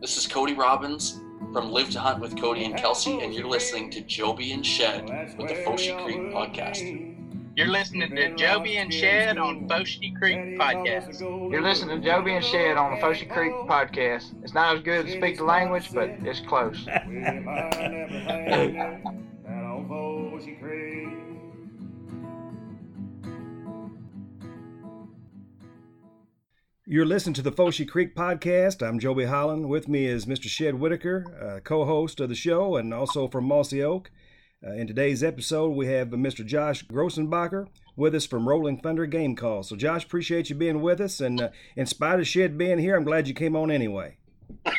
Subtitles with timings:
[0.00, 1.20] This is Cody Robbins
[1.52, 5.36] from Live to Hunt with Cody and Kelsey, and you're listening to Joby and Shed
[5.36, 7.14] with the Foshi Creek podcast.
[7.54, 11.20] You're listening to Joby and Shed on Foshi Creek podcast.
[11.20, 14.32] You're listening to Joby and Shed on the Foshi Creek podcast.
[14.42, 16.86] It's not as good to speak the language, but it's close.
[26.92, 28.84] You're listening to the Foshi Creek podcast.
[28.84, 29.68] I'm Joby Holland.
[29.68, 30.48] With me is Mr.
[30.48, 34.10] Shed Whitaker, uh, co-host of the show, and also from Mossy Oak.
[34.66, 36.44] Uh, in today's episode, we have Mr.
[36.44, 39.62] Josh Grossenbacher with us from Rolling Thunder Game Call.
[39.62, 42.96] So, Josh, appreciate you being with us, and uh, in spite of Shed being here,
[42.96, 44.16] I'm glad you came on anyway.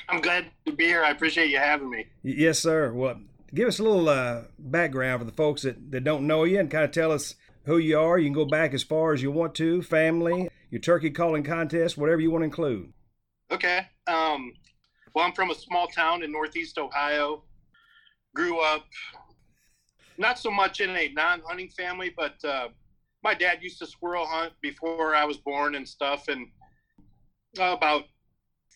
[0.09, 1.05] I'm glad to be here.
[1.05, 2.07] I appreciate you having me.
[2.23, 2.91] Yes, sir.
[2.91, 3.21] Well,
[3.55, 6.69] give us a little uh, background for the folks that, that don't know you, and
[6.69, 8.19] kind of tell us who you are.
[8.19, 11.97] You can go back as far as you want to, family, your turkey calling contest,
[11.97, 12.91] whatever you want to include.
[13.51, 13.85] Okay.
[14.07, 14.53] Um,
[15.13, 17.43] well, I'm from a small town in Northeast Ohio.
[18.33, 18.85] Grew up
[20.17, 22.69] not so much in a non-hunting family, but uh,
[23.23, 26.29] my dad used to squirrel hunt before I was born and stuff.
[26.29, 26.47] And
[27.59, 28.05] about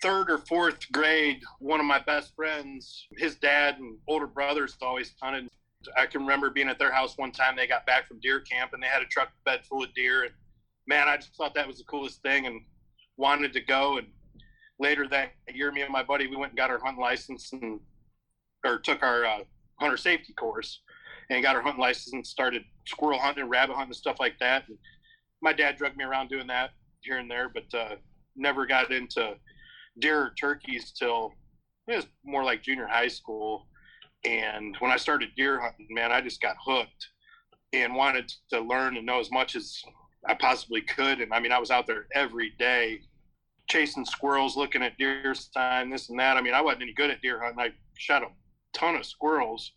[0.02, 5.14] third or fourth grade, one of my best friends, his dad and older brothers always
[5.22, 5.47] hunted.
[5.95, 7.56] I can remember being at their house one time.
[7.56, 10.23] They got back from deer camp and they had a truck bed full of deer.
[10.23, 10.34] And
[10.88, 12.61] man, I just thought that was the coolest thing and
[13.17, 13.97] wanted to go.
[13.97, 14.08] And
[14.80, 17.80] later that year, me and my buddy, we went and got our hunting license and
[18.66, 19.39] or took our uh,
[19.80, 20.81] hunter safety course
[21.30, 24.67] and got our hunting license and started squirrel hunting rabbit hunting and stuff like that.
[24.67, 24.78] And
[25.41, 27.95] my dad drugged me around doing that here and there, but uh,
[28.36, 29.36] never got into
[30.00, 31.33] deer or turkeys till
[31.88, 33.67] it was more like junior high school.
[34.25, 37.08] And when I started deer hunting, man, I just got hooked
[37.73, 39.83] and wanted to learn and know as much as
[40.28, 41.22] I possibly could.
[41.22, 43.02] And I mean, I was out there every day
[43.70, 46.38] chasing squirrels, looking at deer sign, this and that.
[46.38, 47.59] I mean, I wasn't any good at deer hunting.
[47.59, 48.28] I shot a
[48.73, 49.72] ton of squirrels,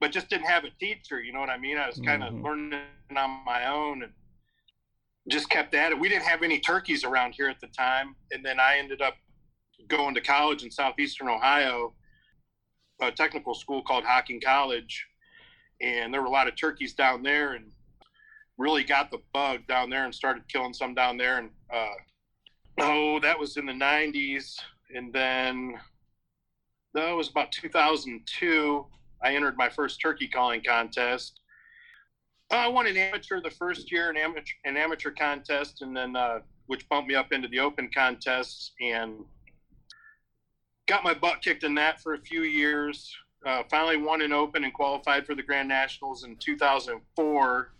[0.00, 1.22] but just didn't have a teacher.
[1.22, 1.78] You know what I mean?
[1.78, 2.44] I was kind of Mhm.
[2.44, 2.80] learning
[3.16, 4.12] on my own and
[5.28, 5.98] just kept at it.
[5.98, 8.16] We didn't have any turkeys around here at the time.
[8.30, 9.16] And then I ended up
[9.88, 11.94] going to college in southeastern Ohio,
[13.00, 15.06] a technical school called Hocking College.
[15.80, 17.73] And there were a lot of turkeys down there and
[18.58, 21.38] really got the bug down there and started killing some down there.
[21.38, 21.94] And uh,
[22.80, 24.56] oh, that was in the 90s.
[24.94, 25.74] And then
[26.94, 28.86] that was about 2002.
[29.22, 31.40] I entered my first turkey calling contest.
[32.50, 36.40] I won an amateur the first year, an amateur, an amateur contest, and then uh,
[36.66, 39.24] which bumped me up into the open contests and
[40.86, 43.14] got my butt kicked in that for a few years.
[43.44, 47.72] Uh, finally won an open and qualified for the Grand Nationals in 2004.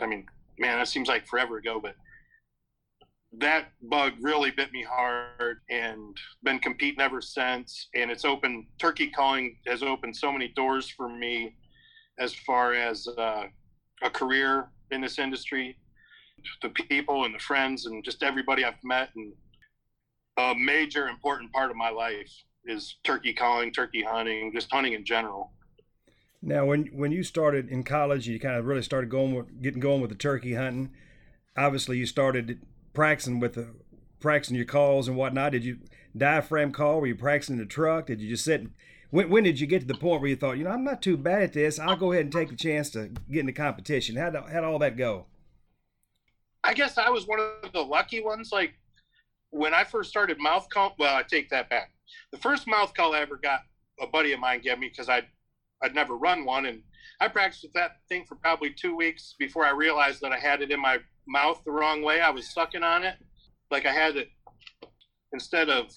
[0.00, 0.26] I mean,
[0.58, 1.94] man, that seems like forever ago, but
[3.38, 7.88] that bug really bit me hard and been competing ever since.
[7.94, 11.54] And it's open, turkey calling has opened so many doors for me
[12.18, 13.44] as far as uh,
[14.02, 15.76] a career in this industry,
[16.62, 19.10] the people and the friends and just everybody I've met.
[19.16, 19.32] And
[20.38, 22.30] a major important part of my life
[22.64, 25.52] is turkey calling, turkey hunting, just hunting in general.
[26.46, 29.80] Now, when when you started in college, you kind of really started going with, getting
[29.80, 30.92] going with the turkey hunting.
[31.56, 32.60] Obviously, you started
[32.94, 33.74] practicing with the
[34.20, 35.50] practicing your calls and whatnot.
[35.50, 35.78] Did you
[36.16, 37.00] diaphragm call?
[37.00, 38.06] Were you practicing the truck?
[38.06, 38.68] Did you just sit?
[39.10, 41.02] When, when did you get to the point where you thought, you know, I'm not
[41.02, 41.80] too bad at this.
[41.80, 44.14] I'll go ahead and take the chance to get into competition.
[44.14, 45.26] How'd how'd all that go?
[46.62, 48.52] I guess I was one of the lucky ones.
[48.52, 48.74] Like
[49.50, 51.90] when I first started mouth call, well, I take that back.
[52.30, 53.62] The first mouth call I ever got,
[54.00, 55.26] a buddy of mine gave me because I'd
[55.82, 56.82] I'd never run one, and
[57.20, 60.62] I practiced with that thing for probably two weeks before I realized that I had
[60.62, 62.20] it in my mouth the wrong way.
[62.20, 63.16] I was sucking on it,
[63.70, 64.28] like I had it
[65.32, 65.92] instead of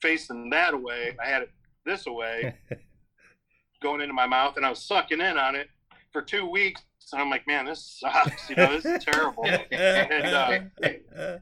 [0.00, 1.50] facing that away, I had it
[1.84, 2.54] this away,
[3.82, 5.68] going into my mouth, and I was sucking in on it
[6.12, 6.82] for two weeks.
[7.12, 8.48] And I'm like, man, this sucks.
[8.48, 9.44] You know, this is terrible.
[9.44, 10.60] and uh,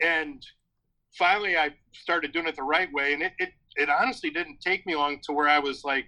[0.00, 0.44] and
[1.16, 4.86] finally I started doing it the right way and it, it, it honestly didn't take
[4.86, 6.06] me long to where I was like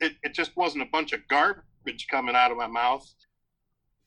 [0.00, 3.06] it, it just wasn't a bunch of garbage coming out of my mouth.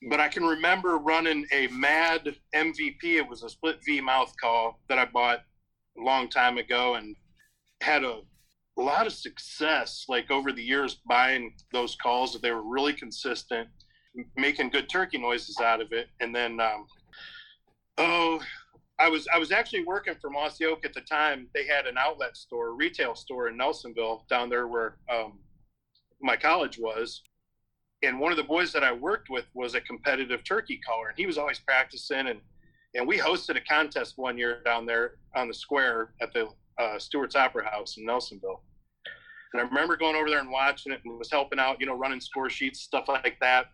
[0.08, 4.80] But I can remember running a mad MVP it was a split V mouth call
[4.88, 5.40] that I bought
[5.98, 7.14] a long time ago and
[7.82, 8.20] had a,
[8.78, 13.68] a lot of success like over the years buying those calls they were really consistent
[14.36, 16.08] making good turkey noises out of it.
[16.20, 16.86] And then um,
[17.98, 18.40] oh
[19.00, 21.48] I was I was actually working for Mossy Oak at the time.
[21.54, 25.38] They had an outlet store, retail store in Nelsonville, down there where um,
[26.20, 27.22] my college was.
[28.02, 31.18] And one of the boys that I worked with was a competitive turkey caller, and
[31.18, 32.28] he was always practicing.
[32.28, 32.40] and
[32.94, 36.98] And we hosted a contest one year down there on the square at the uh,
[36.98, 38.60] Stuart's Opera House in Nelsonville.
[39.52, 41.96] And I remember going over there and watching it and was helping out, you know,
[41.96, 43.66] running score sheets, stuff like that.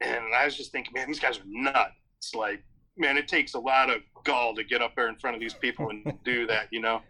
[0.00, 2.34] And I was just thinking, man, these guys are nuts.
[2.34, 2.62] Like,
[2.96, 5.54] man, it takes a lot of gall to get up there in front of these
[5.54, 7.02] people and do that, you know.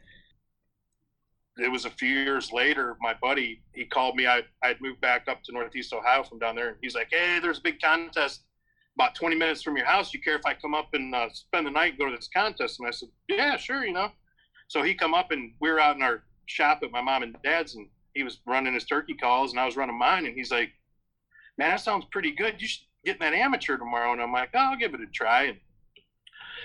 [1.59, 4.27] It was a few years later, my buddy, he called me.
[4.27, 6.69] I I'd moved back up to Northeast Ohio from down there.
[6.69, 8.43] And he's like, hey, there's a big contest
[8.99, 10.13] about 20 minutes from your house.
[10.13, 12.29] You care if I come up and uh, spend the night and go to this
[12.35, 12.81] contest?
[12.81, 14.11] And I said, yeah, sure, you know.
[14.67, 17.37] So he come up and we were out in our shop at my mom and
[17.45, 20.27] dad's and he was running his turkey calls and I was running mine.
[20.27, 20.71] And he's like,
[21.57, 22.61] man, that sounds pretty good.
[22.61, 24.13] You should get in that amateur tomorrow.
[24.13, 25.45] And I'm like, oh, I'll give it a try.
[25.45, 25.59] And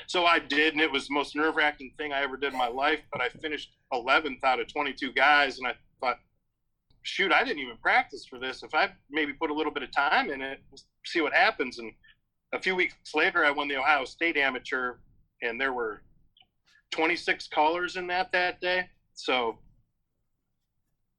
[0.07, 2.57] so I did, and it was the most nerve wracking thing I ever did in
[2.57, 2.99] my life.
[3.11, 6.19] But I finished 11th out of 22 guys, and I thought,
[7.03, 8.63] shoot, I didn't even practice for this.
[8.63, 10.59] If I maybe put a little bit of time in it,
[11.05, 11.79] see what happens.
[11.79, 11.91] And
[12.53, 14.95] a few weeks later, I won the Ohio State Amateur,
[15.41, 16.03] and there were
[16.91, 18.87] 26 callers in that that day.
[19.15, 19.57] So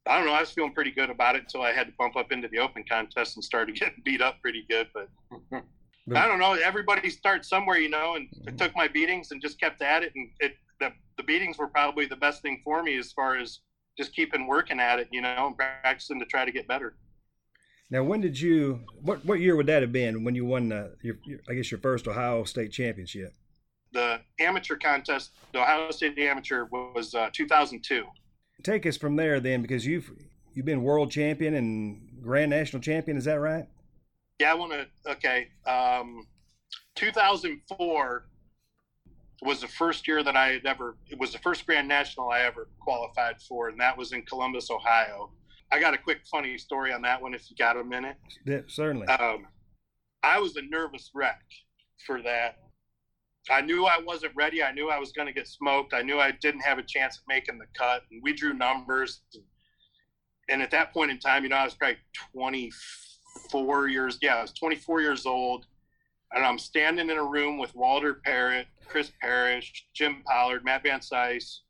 [0.07, 0.33] I don't know.
[0.33, 2.59] I was feeling pretty good about it until I had to bump up into the
[2.59, 4.89] open contest and started getting beat up pretty good.
[4.93, 5.09] But
[6.13, 6.53] I don't know.
[6.53, 10.13] Everybody starts somewhere, you know, and I took my beatings and just kept at it.
[10.15, 13.61] And it the, the beatings were probably the best thing for me as far as
[13.97, 16.97] just keeping working at it, you know, and practicing to try to get better.
[17.91, 18.81] Now, when did you?
[19.01, 20.73] What what year would that have been when you won?
[20.73, 23.33] Uh, your, your, I guess your first Ohio State championship.
[23.93, 28.05] The amateur contest, the Ohio State amateur, was uh, 2002.
[28.63, 30.11] Take us from there, then, because you've
[30.55, 33.17] you've been world champion and grand national champion.
[33.17, 33.67] Is that right?
[34.39, 35.13] Yeah, I want to.
[35.13, 36.27] Okay, um,
[36.97, 38.27] 2004
[39.43, 40.97] was the first year that I had ever.
[41.09, 44.71] It was the first Grand National I ever qualified for, and that was in Columbus,
[44.71, 45.31] Ohio.
[45.73, 48.17] I got a quick funny story on that one, if you got a minute.
[48.47, 49.07] Yeah, certainly.
[49.09, 49.47] Um,
[50.23, 51.43] I was a nervous wreck
[52.07, 52.59] for that.
[53.51, 54.63] I knew I wasn't ready.
[54.63, 55.93] I knew I was going to get smoked.
[55.93, 58.03] I knew I didn't have a chance of making the cut.
[58.11, 59.21] And we drew numbers.
[60.49, 61.99] And at that point in time, you know, I was probably
[62.33, 62.71] 24
[63.89, 64.19] years.
[64.21, 65.67] Yeah, I was 24 years old
[66.35, 71.01] and I'm standing in a room with Walter Parrott, Chris Parrish, Jim Pollard, Matt Van
[71.01, 71.61] Cise.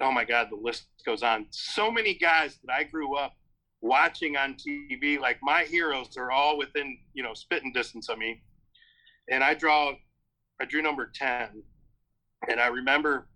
[0.00, 1.46] Oh my God, the list goes on.
[1.50, 3.34] So many guys that I grew up
[3.80, 8.42] watching on TV, like my heroes are all within, you know, spitting distance of me.
[9.28, 9.92] And I draw,
[10.60, 11.62] I drew number 10.
[12.48, 13.26] And I remember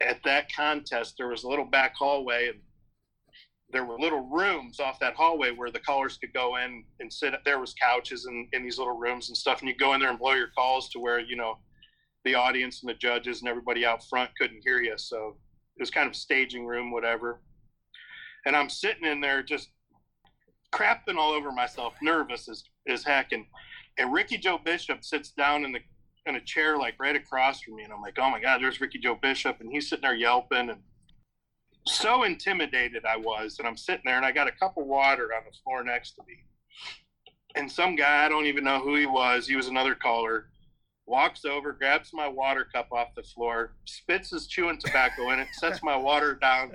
[0.00, 2.58] at that contest, there was a little back hallway and
[3.72, 7.34] there were little rooms off that hallway where the callers could go in and sit.
[7.44, 10.10] There was couches in, in these little rooms and stuff, and you go in there
[10.10, 11.58] and blow your calls to where you know
[12.24, 14.94] the audience and the judges and everybody out front couldn't hear you.
[14.98, 15.36] So
[15.76, 17.40] it was kind of staging room, whatever.
[18.44, 19.68] And I'm sitting in there just
[20.72, 23.32] crapping all over myself, nervous as as heck.
[23.32, 23.44] And
[23.98, 25.80] and Ricky Joe Bishop sits down in the
[26.26, 28.80] in a chair like right across from me, and I'm like, oh my god, there's
[28.80, 30.80] Ricky Joe Bishop, and he's sitting there yelping and
[31.86, 35.30] so intimidated I was, and I'm sitting there, and I got a cup of water
[35.34, 36.44] on the floor next to me,
[37.54, 39.46] and some guy I don't even know who he was.
[39.46, 40.46] He was another caller.
[41.06, 45.48] Walks over, grabs my water cup off the floor, spits his chewing tobacco in it,
[45.52, 46.72] sets my water down,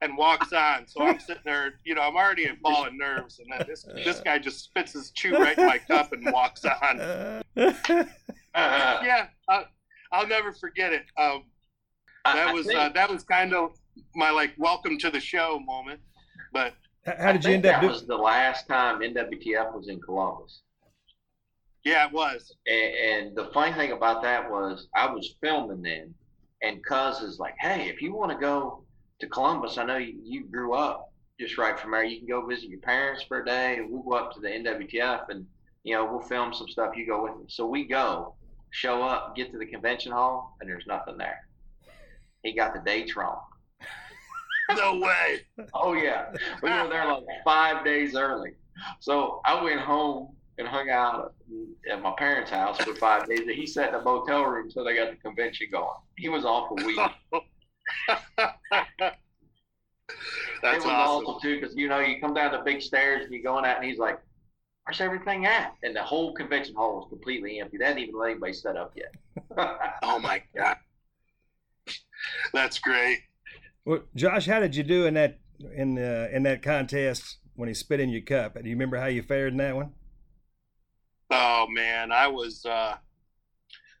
[0.00, 0.86] and walks on.
[0.86, 3.84] So I'm sitting there, you know, I'm already in ball of nerves, and then this
[4.04, 6.98] this guy just spits his chew right in my cup and walks on.
[8.54, 9.66] yeah, I'll,
[10.12, 11.06] I'll never forget it.
[11.16, 11.44] Um,
[12.24, 13.76] that was uh, that was kind of
[14.14, 16.00] my like welcome to the show moment.
[16.52, 17.80] But how did you end up?
[17.80, 20.62] That was the last time NWTF was in Columbus.
[21.84, 22.54] Yeah, it was.
[22.66, 26.14] And, and the funny thing about that was I was filming then,
[26.62, 28.84] and Cuz is like, "Hey, if you want to go
[29.20, 32.04] to Columbus, I know you, you grew up just right from there.
[32.04, 34.48] You can go visit your parents for a day, and we'll go up to the
[34.48, 35.46] NWTF, and
[35.82, 36.96] you know we'll film some stuff.
[36.96, 38.36] You go with me." So we go,
[38.70, 41.48] show up, get to the convention hall, and there's nothing there.
[42.42, 43.40] He got the dates wrong.
[44.76, 45.40] No way.
[45.74, 48.52] Oh yeah, we were there like five days early.
[49.00, 51.34] So I went home and hung out
[51.90, 53.40] at my parents' house for five days.
[53.40, 55.88] He sat in a motel room until they got the convention going.
[56.16, 56.98] He was off a week.
[60.62, 61.26] That's it was awesome.
[61.26, 63.78] awesome too, because you know you come down the big stairs and you're going out,
[63.78, 64.20] and he's like,
[64.84, 67.78] "Where's everything at?" And the whole convention hall was completely empty.
[67.78, 69.12] They hadn't even let anybody set up yet.
[70.02, 70.76] oh my god,
[72.52, 73.22] that's great.
[73.84, 75.38] Well, Josh, how did you do in that
[75.74, 78.54] in uh, in that contest when he spit in your cup?
[78.54, 79.92] Do you remember how you fared in that one?
[81.30, 82.96] Oh man, I was uh,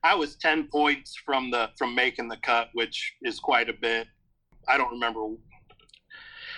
[0.04, 4.06] I was ten points from the from making the cut, which is quite a bit.
[4.68, 5.26] I don't remember.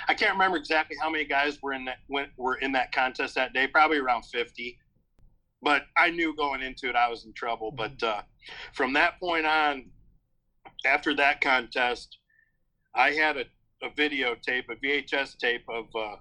[0.06, 3.36] I can't remember exactly how many guys were in that went, were in that contest
[3.36, 3.66] that day.
[3.66, 4.78] Probably around fifty.
[5.62, 7.70] But I knew going into it I was in trouble.
[7.70, 8.20] But uh,
[8.74, 9.86] from that point on,
[10.84, 12.18] after that contest,
[12.94, 13.44] I had a,
[13.82, 16.16] a videotape, a VHS tape of uh,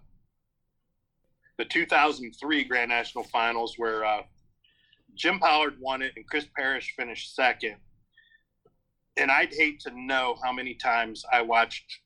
[1.58, 4.22] the 2003 Grand National Finals where uh,
[5.16, 7.76] Jim Pollard won it and Chris Parrish finished second.
[9.18, 12.00] And I'd hate to know how many times I watched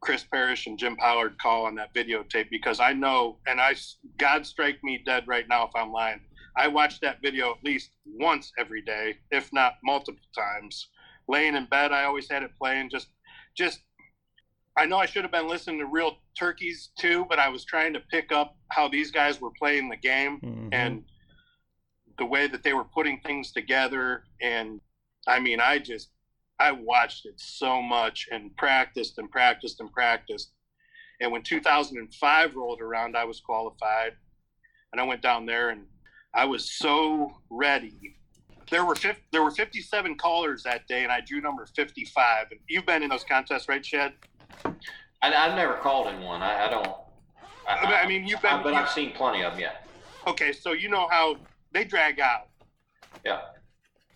[0.00, 3.74] Chris Parrish and Jim Pollard call on that videotape because I know, and I
[4.18, 6.20] God strike me dead right now if I'm lying.
[6.56, 10.88] I watched that video at least once every day, if not multiple times.
[11.26, 12.90] Laying in bed, I always had it playing.
[12.90, 13.08] Just,
[13.54, 13.80] just.
[14.76, 17.92] I know I should have been listening to real turkeys too, but I was trying
[17.92, 20.68] to pick up how these guys were playing the game Mhm.
[20.74, 21.04] and
[22.18, 24.24] the way that they were putting things together.
[24.40, 24.80] And
[25.28, 26.10] I mean, I just,
[26.58, 30.52] I watched it so much and practiced and practiced and practiced.
[31.20, 34.16] And when 2005 rolled around, I was qualified
[34.90, 35.86] and I went down there and
[36.34, 38.16] I was so ready.
[38.70, 42.46] There were 50, there were 57 callers that day, and I drew number 55.
[42.50, 44.14] And you've been in those contests, right, Shed?
[44.64, 44.72] I,
[45.32, 46.42] I've never called in one.
[46.42, 46.88] I, I don't.
[47.68, 49.60] I mean- I mean, you've been- I, but I've seen plenty of them.
[49.60, 49.72] Yeah.
[50.26, 51.36] Okay, so you know how
[51.72, 52.48] they drag out.
[53.24, 53.40] Yeah.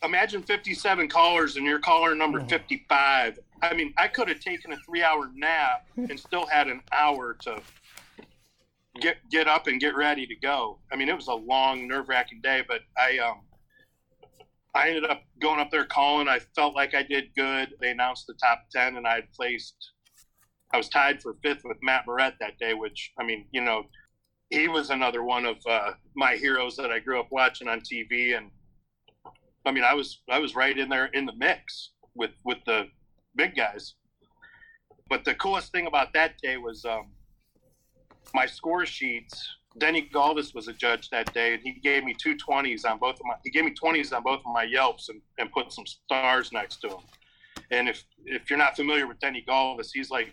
[0.03, 2.47] Imagine 57 callers and you're caller number Oh.
[2.47, 3.39] 55.
[3.63, 7.35] I mean, I could have taken a three hour nap and still had an hour
[7.43, 7.61] to
[9.01, 10.79] get get up and get ready to go.
[10.93, 13.41] I mean, it was a long, nerve wracking day, but I um
[14.79, 16.29] I ended up going up there calling.
[16.29, 17.75] I felt like I did good.
[17.81, 19.75] They announced the top 10, and I had placed.
[20.73, 23.87] I was tied for fifth with Matt Morrett that day, which I mean, you know,
[24.51, 28.37] he was another one of uh, my heroes that I grew up watching on TV,
[28.37, 28.53] and
[29.67, 32.87] I mean, I was I was right in there in the mix with with the
[33.35, 33.95] big guys.
[35.09, 37.11] But the coolest thing about that day was um,
[38.33, 39.57] my score sheets.
[39.77, 43.17] Denny Galvis was a judge that day, and he gave me two twenties on both
[43.17, 43.35] of my.
[43.45, 46.77] He gave me twenties on both of my Yelps, and, and put some stars next
[46.81, 47.01] to them.
[47.71, 50.33] And if if you're not familiar with Denny Galvis, he's like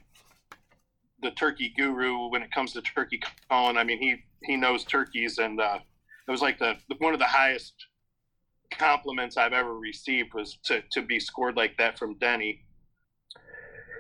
[1.22, 3.78] the turkey guru when it comes to turkey calling.
[3.78, 5.80] I mean, he he knows turkeys, and uh,
[6.28, 7.74] it was like the one of the highest
[8.72, 12.62] compliments I've ever received was to to be scored like that from Denny.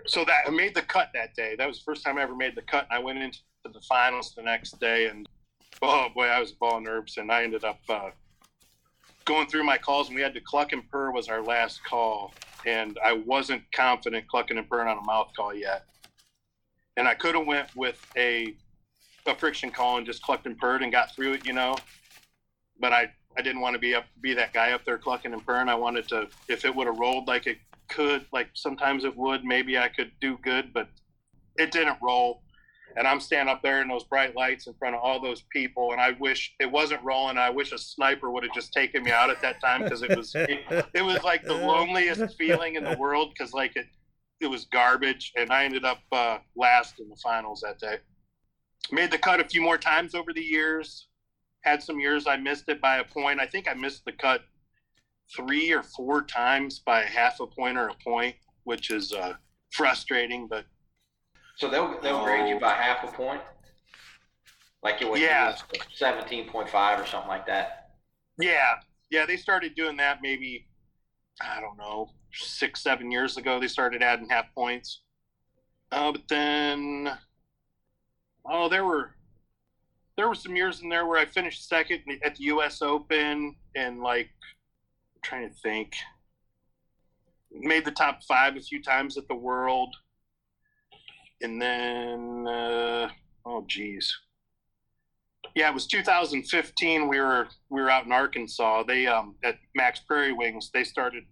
[0.08, 1.56] So that I made the cut that day.
[1.58, 3.39] That was the first time I ever made the cut, and I went into
[3.74, 5.27] the finals the next day, and
[5.81, 8.10] oh boy, I was ball nerves, and I ended up uh,
[9.25, 12.34] going through my calls, and we had to cluck and purr was our last call,
[12.65, 15.86] and I wasn't confident clucking and purring on a mouth call yet,
[16.98, 18.55] and I could have went with a
[19.27, 21.75] a friction call and just clucked and purred and got through it, you know,
[22.79, 25.45] but I I didn't want to be up be that guy up there clucking and
[25.45, 25.69] purring.
[25.69, 27.57] I wanted to if it would have rolled like it
[27.89, 30.88] could, like sometimes it would, maybe I could do good, but
[31.57, 32.41] it didn't roll.
[32.98, 35.92] And I'm standing up there in those bright lights in front of all those people,
[35.92, 37.38] and I wish it wasn't rolling.
[37.38, 40.16] I wish a sniper would have just taken me out at that time because it
[40.16, 40.62] was it,
[40.94, 43.88] it was like the loneliest feeling in the world because like it
[44.40, 47.98] it was garbage, and I ended up uh, last in the finals that day.
[48.92, 51.08] Made the cut a few more times over the years.
[51.64, 53.40] Had some years I missed it by a point.
[53.40, 54.42] I think I missed the cut
[55.36, 59.34] three or four times by half a point or a point, which is uh,
[59.72, 60.48] frustrating.
[60.48, 60.66] But
[61.57, 63.41] So they'll they'll grade you by half a point.
[64.83, 65.55] Like it was Yeah.
[65.93, 67.91] seventeen point five or something like that.
[68.38, 68.75] yeah,
[69.09, 70.67] yeah, they started doing that maybe
[71.41, 73.59] I don't know six seven years ago.
[73.59, 75.01] They started adding half points.
[75.91, 77.17] Uh, but then,
[78.45, 79.12] oh, there were
[80.17, 82.81] there were some years in there where I finished second at the U.S.
[82.81, 84.27] Open and like
[85.15, 85.93] I'm trying to think,
[87.51, 89.95] made the top five a few times at the World,
[91.42, 93.10] and then uh,
[93.46, 94.15] oh geez,
[95.56, 97.08] yeah, it was 2015.
[97.08, 98.84] We were we were out in Arkansas.
[98.84, 100.70] They um at Mack's Prairie Wings.
[100.74, 101.24] They started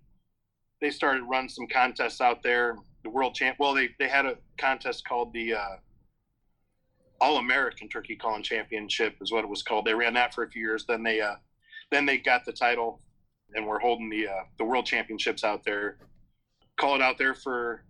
[0.81, 2.77] they started running some contests out there.
[3.03, 3.57] The world champ.
[3.59, 5.75] Well, they they had a contest called the uh,
[7.19, 9.85] All American Turkey Calling Championship is what it was called.
[9.85, 10.85] They ran that for a few years.
[10.87, 11.35] Then they uh
[11.91, 13.01] then they got the title,
[13.55, 15.97] and we're holding the uh, the world championships out there.
[16.77, 17.83] Call it out there for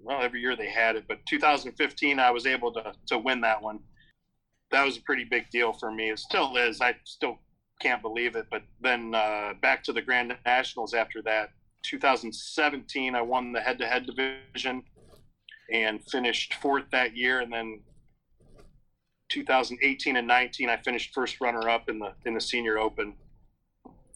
[0.00, 3.62] well every year they had it, but 2015 I was able to to win that
[3.62, 3.80] one
[4.70, 6.10] that was a pretty big deal for me.
[6.10, 6.80] It still is.
[6.80, 7.38] I still
[7.80, 8.46] can't believe it.
[8.50, 11.50] But then uh, back to the Grand Nationals after that.
[11.84, 14.82] 2017, I won the head-to-head division
[15.72, 17.40] and finished fourth that year.
[17.40, 17.80] And then
[19.30, 23.14] 2018 and 19, I finished first runner-up in the in the Senior Open.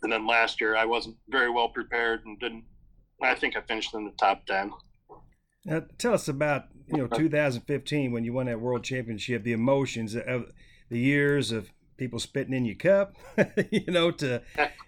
[0.03, 2.65] And then last year, I wasn't very well prepared and didn't.
[3.23, 4.73] I think I finished in the top 10.
[5.65, 10.15] Now, tell us about you know 2015 when you won that world championship, the emotions
[10.15, 10.53] of
[10.89, 13.15] the years of people spitting in your cup,
[13.71, 14.43] you know, to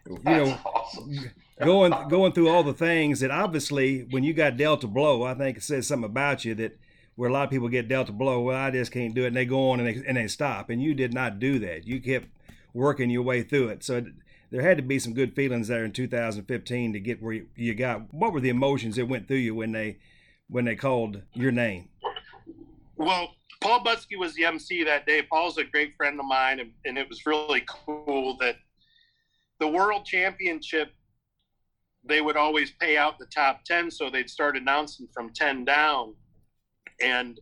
[0.09, 1.31] you know awesome.
[1.62, 5.35] going going through all the things that obviously when you got dealt a blow, I
[5.35, 6.78] think it says something about you that
[7.16, 8.40] where a lot of people get dealt a blow.
[8.40, 10.71] Well, I just can't do it, and they go on and they and they stop,
[10.71, 11.87] and you did not do that.
[11.87, 12.26] You kept
[12.73, 13.85] working your way through it.
[13.85, 14.04] So
[14.50, 17.75] there had to be some good feelings there in 2015 to get where you, you
[17.75, 18.12] got.
[18.12, 19.99] What were the emotions that went through you when they
[20.48, 21.88] when they called your name?
[22.96, 25.22] Well, Paul Butski was the MC that day.
[25.22, 28.56] Paul's a great friend of mine, and, and it was really cool that
[29.58, 30.90] the World Championship
[32.06, 36.14] they would always pay out the top 10 so they'd start announcing from 10 down
[37.00, 37.40] and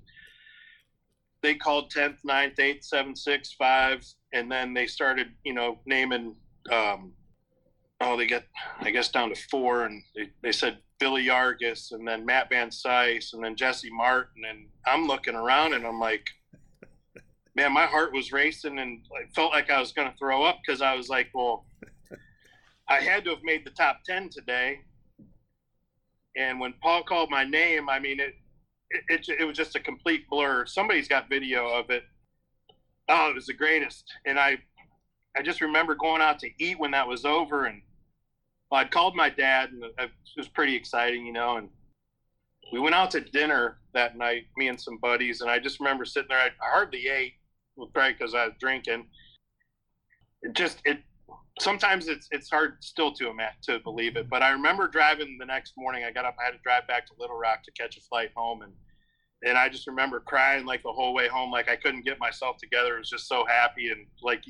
[1.43, 6.37] they called 10th 9th 8th 7th 6th 5 and then they started you know naming
[6.71, 7.13] um,
[8.01, 8.45] oh they get
[8.81, 12.71] i guess down to four and they, they said billy Yargus and then matt van
[12.71, 16.29] Cise and then jesse martin and i'm looking around and i'm like
[17.57, 20.59] man my heart was racing and i felt like i was going to throw up
[20.65, 21.65] because i was like well
[22.89, 24.81] I had to have made the top 10 today.
[26.37, 28.35] And when Paul called my name, I mean, it,
[28.91, 30.67] it, it, it was just a complete blur.
[30.67, 32.05] Somebody's got video of it.
[33.09, 34.13] Oh, it was the greatest.
[34.27, 34.59] And I,
[35.35, 37.65] I just remember going out to eat when that was over.
[37.65, 37.81] And
[38.73, 41.69] well, I'd called my dad and it was pretty exciting, you know, and
[42.73, 45.43] we went out to dinner that night, me and some buddies.
[45.43, 47.35] And I just remember sitting there, I hardly ate,
[47.93, 49.05] probably because I was drinking.
[50.41, 51.01] It just, it,
[51.61, 53.31] sometimes it's it's hard still to
[53.65, 54.31] to believe it.
[54.31, 56.05] But I remember driving the next morning.
[56.05, 56.37] I got up.
[56.41, 58.73] I had to drive back to Little Rock to catch a flight home, and
[59.45, 61.51] and I just remember crying like the whole way home.
[61.53, 62.97] Like I couldn't get myself together.
[62.97, 64.43] I was just so happy and like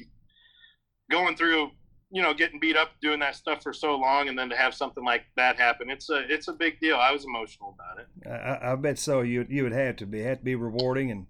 [1.11, 1.73] going through.
[2.12, 4.75] You know, getting beat up doing that stuff for so long, and then to have
[4.75, 6.97] something like that happen, it's a it's a big deal.
[6.97, 8.28] I was emotional about it.
[8.28, 9.23] I, I bet so.
[9.23, 11.26] You you would have to be had to be rewarding and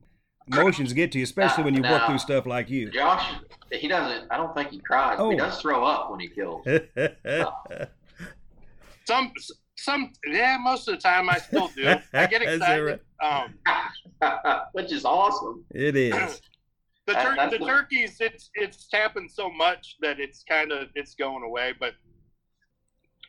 [0.52, 2.90] emotions get to you, especially when you work through stuff like you.
[2.90, 3.34] Josh,
[3.70, 4.30] he doesn't.
[4.30, 5.16] I don't think he cries.
[5.18, 5.30] Oh.
[5.30, 6.66] He does throw up when he kills.
[9.04, 9.32] some,
[9.76, 10.58] some, yeah.
[10.60, 11.94] Most of the time, I still do.
[12.12, 13.22] I get excited, right?
[13.22, 13.54] um,
[14.72, 15.64] which is awesome.
[15.70, 16.40] It is.
[17.06, 21.42] the, tur- the turkeys, it's it's happened so much that it's kind of it's going
[21.42, 21.74] away.
[21.78, 21.94] But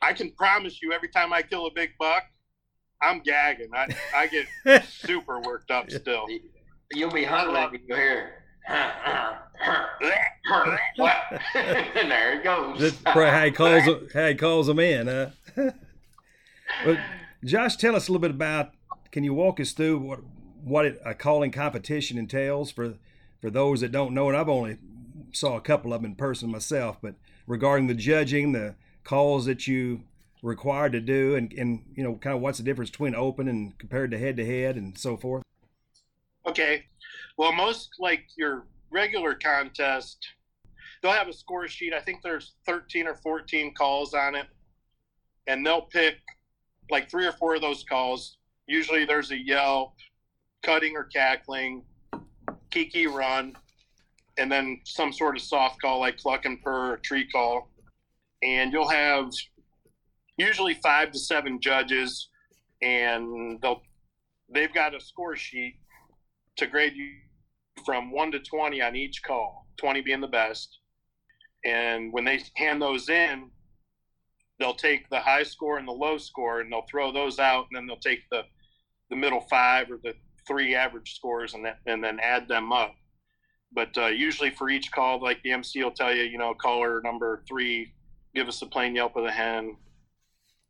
[0.02, 2.24] I can promise you, every time I kill a big buck,
[3.02, 3.70] I'm gagging.
[3.74, 4.48] I I get
[4.88, 6.28] super worked up still.
[6.92, 8.44] You'll be hungry when you hear.
[8.68, 9.38] and
[12.12, 12.80] there it goes.
[12.80, 15.30] That's probably how he calls how he calls them in, huh?
[16.86, 16.98] well,
[17.44, 18.72] Josh, tell us a little bit about.
[19.12, 20.20] Can you walk us through what
[20.64, 22.96] what a calling competition entails for
[23.44, 24.30] for those that don't know?
[24.30, 24.78] And I've only
[25.34, 29.68] saw a couple of them in person myself, but regarding the judging, the calls that
[29.68, 30.04] you
[30.42, 33.78] required to do, and and you know, kind of what's the difference between open and
[33.78, 35.44] compared to head to head, and so forth.
[36.48, 36.86] Okay.
[37.38, 40.26] Well, most like your regular contest,
[41.02, 41.94] they'll have a score sheet.
[41.94, 44.48] I think there's 13 or 14 calls on it,
[45.48, 46.16] and they'll pick
[46.90, 48.38] like three or four of those calls.
[48.68, 49.96] Usually there's a yell,
[50.62, 51.84] cutting or cackling,
[52.74, 53.56] kiki run,
[54.38, 57.70] and then some sort of soft call like cluck and purr, tree call.
[58.42, 59.30] And you'll have
[60.38, 62.30] usually five to seven judges,
[62.82, 63.82] and they'll
[64.54, 65.76] they've got a score sheet
[66.58, 67.10] to grade you
[67.86, 70.80] from one to 20 on each call, 20 being the best.
[71.66, 73.50] And when they hand those in,
[74.60, 77.78] they'll take the high score and the low score and they'll throw those out and
[77.78, 78.44] then they'll take the,
[79.10, 80.14] the middle five or the
[80.48, 82.96] three average scores and, that, and then add them up.
[83.72, 87.02] But uh, usually for each call, like the MC will tell you, you know, caller
[87.04, 87.94] number three,
[88.36, 89.76] give us a plain yelp of the hen.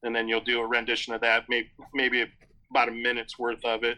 [0.03, 2.25] And then you'll do a rendition of that, maybe, maybe
[2.71, 3.97] about a minute's worth of it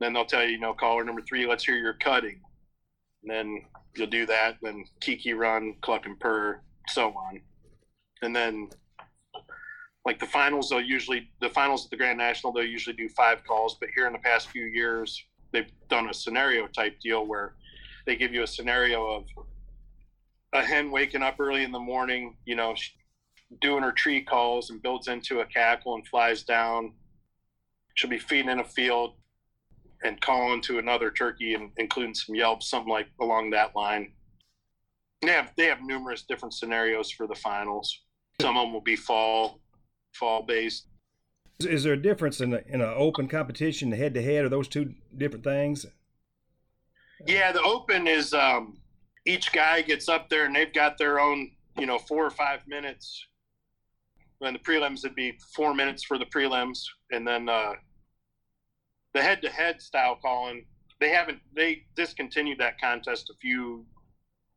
[0.00, 2.40] then they'll tell you, you know, caller number three, let's hear your cutting.
[3.22, 3.64] And then
[3.96, 4.56] you'll do that.
[4.60, 7.40] Then Kiki run, cluck and purr, so on.
[8.22, 8.68] And then
[10.04, 13.42] like the finals, they'll usually the finals at the Grand National, they'll usually do five
[13.44, 13.76] calls.
[13.80, 17.54] But here in the past few years, they've done a scenario type deal where
[18.06, 19.24] they give you a scenario of
[20.52, 22.74] a hen waking up early in the morning, you know,
[23.60, 26.92] doing her tree calls and builds into a cackle and flies down.
[27.94, 29.14] She'll be feeding in a field
[30.04, 34.12] and calling to another turkey and including some yelps, something like along that line.
[35.22, 38.02] They have they have numerous different scenarios for the finals.
[38.42, 39.60] Some of them will be fall
[40.14, 40.86] fall based.
[41.60, 44.44] Is there a difference in a, in an open competition, the head to head?
[44.44, 45.86] Are those two different things?
[47.26, 48.78] Yeah, the open is um,
[49.24, 52.60] each guy gets up there and they've got their own, you know, four or five
[52.66, 53.26] minutes.
[54.40, 56.80] And the prelims would be four minutes for the prelims,
[57.12, 57.72] and then uh,
[59.14, 60.66] the head-to-head style calling
[61.00, 63.84] they haven't they discontinued that contest a few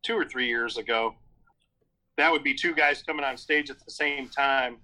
[0.02, 1.14] two or three years ago
[2.18, 4.78] that would be two guys coming on stage at the same time.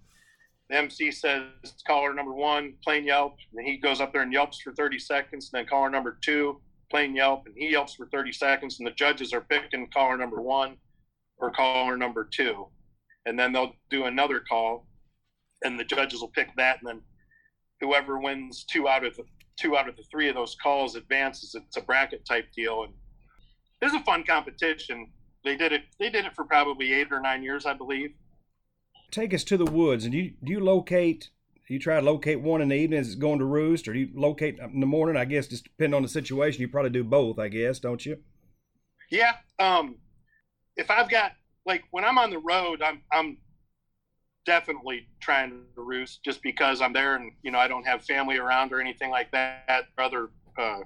[0.70, 1.42] The MC says
[1.87, 5.50] caller number one, plain yelp, and he goes up there and yelps for 30 seconds.
[5.53, 8.79] And then caller number two, plain yelp, and he yelps for 30 seconds.
[8.79, 10.77] And the judges are picking caller number one
[11.38, 12.66] or caller number two.
[13.27, 14.87] And then they'll do another call,
[15.64, 16.79] and the judges will pick that.
[16.81, 17.00] And then
[17.81, 19.24] whoever wins two out of the
[19.57, 21.55] two out of the three of those calls advances.
[21.55, 22.92] It's a bracket type deal, and
[23.81, 25.11] it's a fun competition.
[25.44, 25.83] They did it.
[25.98, 28.14] They did it for probably eight or nine years, I believe.
[29.14, 31.31] Take us to the woods, and you do you locate?
[31.68, 34.09] You try to locate one in the evening as it's going to roost, or you
[34.12, 35.16] locate in the morning?
[35.16, 37.38] I guess just depending on the situation, you probably do both.
[37.38, 38.18] I guess, don't you?
[39.12, 39.35] Yeah.
[39.61, 39.98] Um,
[40.77, 41.31] if I've got
[41.64, 43.38] like when I'm on the road, I'm I'm
[44.46, 48.38] definitely trying to roost just because I'm there and you know I don't have family
[48.38, 50.81] around or anything like that, or other uh,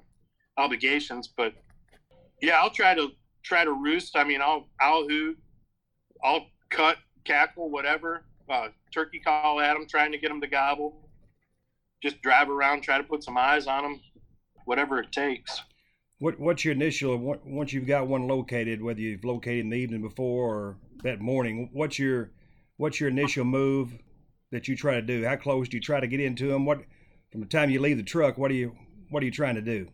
[0.59, 1.29] obligations.
[1.35, 1.55] But
[2.43, 3.09] yeah, I'll try to
[3.43, 4.19] try to roost.
[4.19, 5.39] I mean, I'll I'll hoot,
[6.23, 8.25] I'll cut, cackle, whatever.
[8.49, 11.09] Uh, turkey call at them, trying to get them to gobble.
[12.03, 14.01] Just drive around, try to put some eyes on them,
[14.65, 15.61] whatever it takes.
[16.21, 20.03] What what's your initial once you've got one located, whether you've located in the evening
[20.03, 21.71] before or that morning?
[21.73, 22.31] What's your
[22.77, 23.93] what's your initial move
[24.51, 25.25] that you try to do?
[25.25, 26.65] How close do you try to get into them?
[26.65, 26.81] What
[27.31, 28.39] from the time you leave the truck?
[28.39, 28.75] What are you
[29.11, 29.89] what are you trying to do?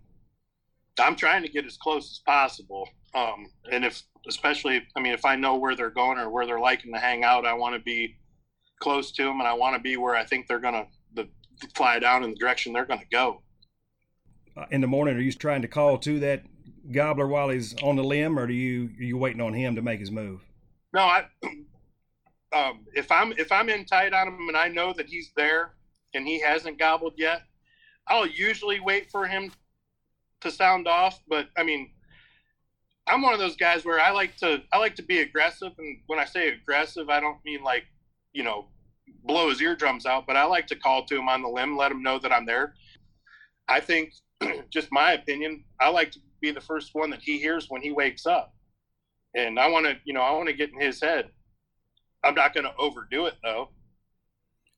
[0.99, 2.89] I'm trying to get as close as possible.
[3.15, 6.61] Um, and if, especially, I mean, if I know where they're going or where they're
[6.61, 8.17] liking to hang out, I want to be
[8.81, 11.29] close to them and I want to be where I think they're going to the,
[11.75, 13.43] fly down in the direction they're going to go.
[14.57, 16.45] Uh, in the morning, are you trying to call to that
[16.93, 19.83] gobbler while he's on the limb, or do you are you waiting on him to
[19.83, 20.43] make his move?
[20.93, 21.27] No, I.
[22.53, 25.75] Um, if I'm if I'm in tight on him and I know that he's there
[26.15, 27.43] and he hasn't gobbled yet,
[28.07, 29.51] I'll usually wait for him
[30.43, 31.19] to sound off.
[31.27, 31.91] But I mean,
[33.07, 35.99] I'm one of those guys where I like to I like to be aggressive, and
[36.07, 37.85] when I say aggressive, I don't mean like
[38.33, 38.67] you know
[39.25, 41.93] blow his eardrums out, but I like to call to him on the limb, let
[41.93, 42.75] him know that I'm there.
[43.69, 44.15] I think,
[44.71, 47.93] just my opinion, I like to be the first one that he hears when he
[47.93, 48.55] wakes up,
[49.35, 51.31] and I want to you know I want to get in his head.
[52.23, 53.69] I'm not going to overdo it though,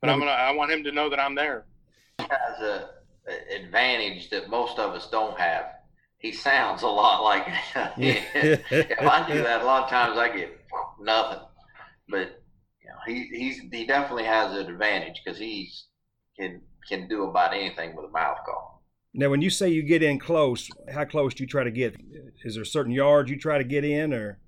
[0.01, 1.67] but I'm gonna I want him to know that I'm there.
[2.19, 2.89] Has a,
[3.55, 5.76] advantage that most of us don't have
[6.27, 7.47] he sounds a lot like
[7.97, 10.61] if I do that a lot of times I get
[11.01, 11.39] nothing.
[12.09, 12.43] But
[12.83, 15.87] you know, he he's he definitely has an advantage because he's
[16.39, 18.83] can can do about anything with a mouth call.
[19.15, 21.97] Now, when you say you get in close, how close do you try to get?
[22.45, 24.39] Is there a certain yards you try to get in, or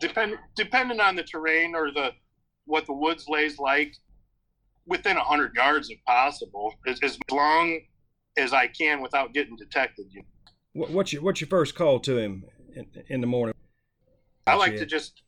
[0.00, 2.10] depend depending on the terrain or the
[2.66, 3.94] what the woods lays like,
[4.86, 7.80] within a hundred yards if possible, as, as long
[8.36, 10.06] as I can without getting detected.
[10.10, 10.22] You
[10.74, 13.54] What's your what's your first call to him in, in the morning?
[14.46, 15.22] I like to just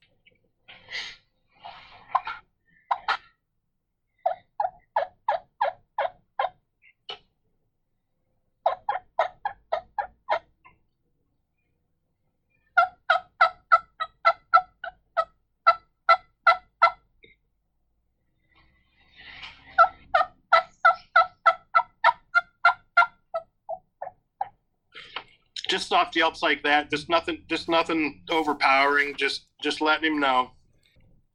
[25.69, 26.91] just soft yelps like that.
[26.91, 29.17] Just nothing, just nothing overpowering.
[29.17, 30.51] Just, just letting him know.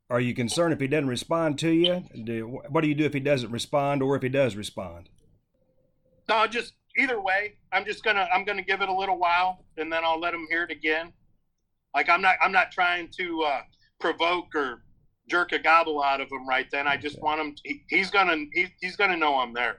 [0.09, 2.03] Are you concerned if he doesn't respond to you?
[2.23, 5.09] Do, what do you do if he doesn't respond, or if he does respond?
[6.27, 7.57] No, just either way.
[7.71, 10.47] I'm just gonna, I'm gonna give it a little while, and then I'll let him
[10.49, 11.13] hear it again.
[11.93, 13.61] Like I'm not, I'm not trying to uh,
[13.99, 14.83] provoke or
[15.27, 16.87] jerk a gobble out of him right then.
[16.87, 17.53] I just want him.
[17.53, 19.77] To, he, he's gonna, he, he's gonna know I'm there.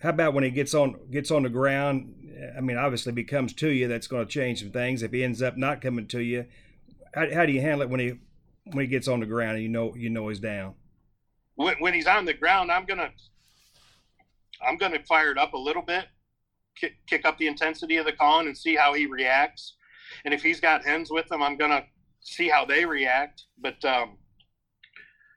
[0.00, 2.14] How about when he gets on gets on the ground?
[2.56, 5.02] I mean, obviously, if he comes to you, that's going to change some things.
[5.02, 6.46] If he ends up not coming to you,
[7.14, 8.14] how, how do you handle it when he
[8.64, 10.74] when he gets on the ground and you know you know he's down?
[11.54, 13.10] When, when he's on the ground, I'm gonna
[14.66, 16.06] I'm gonna fire it up a little bit,
[16.78, 19.76] kick, kick up the intensity of the calling, and see how he reacts.
[20.24, 21.84] And if he's got hens with him, I'm gonna
[22.20, 23.44] see how they react.
[23.58, 24.18] But um,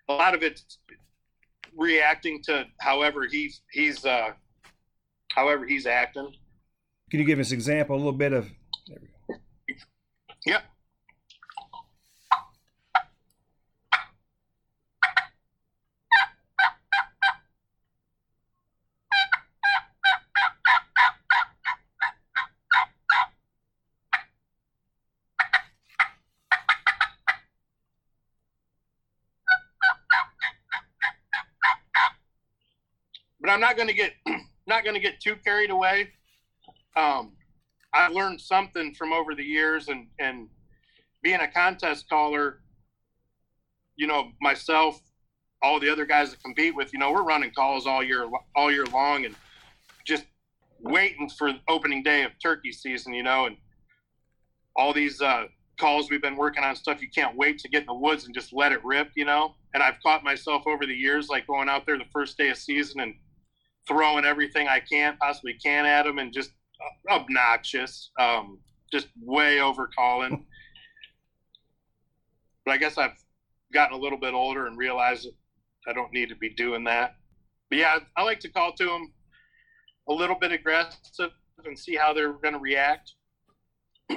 [0.09, 0.79] a lot of it's
[1.77, 4.31] reacting to however he's he's uh,
[5.39, 6.33] however he's acting.
[7.09, 8.49] Can you give us an example, a little bit of?
[10.45, 10.63] Yep.
[33.41, 34.13] But I'm not going to get
[34.69, 36.09] not going to get too carried away
[36.95, 37.33] um,
[37.93, 40.47] I learned something from over the years and, and
[41.23, 42.59] being a contest caller,
[43.95, 45.01] you know, myself,
[45.61, 48.71] all the other guys that compete with, you know, we're running calls all year all
[48.71, 49.35] year long and
[50.05, 50.25] just
[50.79, 53.57] waiting for opening day of turkey season, you know, and
[54.75, 55.45] all these uh,
[55.77, 58.33] calls we've been working on stuff you can't wait to get in the woods and
[58.33, 59.55] just let it rip, you know.
[59.73, 62.57] And I've caught myself over the years like going out there the first day of
[62.57, 63.15] season and
[63.89, 66.51] throwing everything I can possibly can at them and just
[67.09, 68.59] obnoxious, um,
[68.91, 70.45] just way over calling.
[72.65, 73.17] but I guess I've
[73.73, 77.15] gotten a little bit older and realized that I don't need to be doing that.
[77.69, 79.11] But yeah, I like to call to them
[80.07, 81.31] a little bit aggressive
[81.65, 83.13] and see how they're going to react.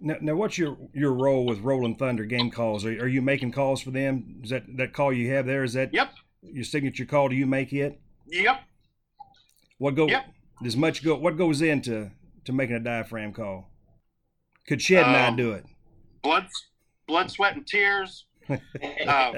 [0.00, 2.84] Now, now, what's your your role with Rolling Thunder game calls?
[2.84, 4.42] Are, are you making calls for them?
[4.44, 5.64] Is that that call you have there?
[5.64, 7.28] Is that yep your signature call?
[7.28, 8.00] Do you make it?
[8.28, 8.60] Yep.
[9.78, 10.06] What go?
[10.08, 10.24] Yep.
[10.62, 11.14] Does much go?
[11.16, 12.10] What goes into
[12.44, 13.70] to making a diaphragm call?
[14.66, 15.64] Could Shed and I Um, do it?
[16.22, 16.46] Blood,
[17.06, 18.26] blood, sweat, and tears.
[19.06, 19.34] Um,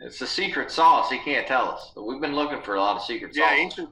[0.00, 1.10] it's a secret sauce.
[1.10, 1.92] He can't tell us.
[1.94, 3.58] But we've been looking for a lot of secret yeah, sauce.
[3.58, 3.88] ancient,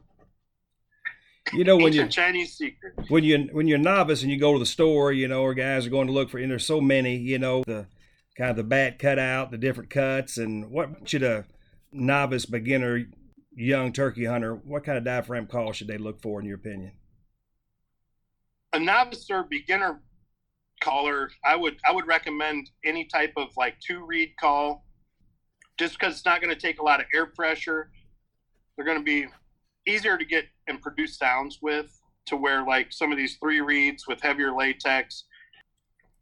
[1.53, 2.95] You know when you ancient Chinese secret.
[3.09, 5.53] when you when you're a novice and you go to the store, you know, or
[5.55, 7.87] guys are going to look for, and there's so many, you know, the
[8.37, 11.45] kind of the bat cut out, the different cuts, and what should a
[11.93, 13.07] novice, beginner,
[13.55, 16.93] young turkey hunter, what kind of diaphragm call should they look for in your opinion?
[18.73, 20.01] A novice or beginner
[20.81, 24.85] caller, I would I would recommend any type of like two reed call,
[25.79, 27.91] just because it's not going to take a lot of air pressure.
[28.77, 29.27] They're going to be
[29.87, 34.07] easier to get and produce sounds with, to where like some of these three reeds
[34.07, 35.25] with heavier latex,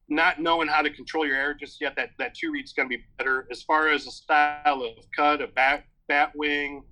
[0.09, 2.97] not knowing how to control your air just yet, that that two reed's going to
[2.97, 3.47] be better.
[3.51, 6.85] As far as a style of cut, a bat bat wing,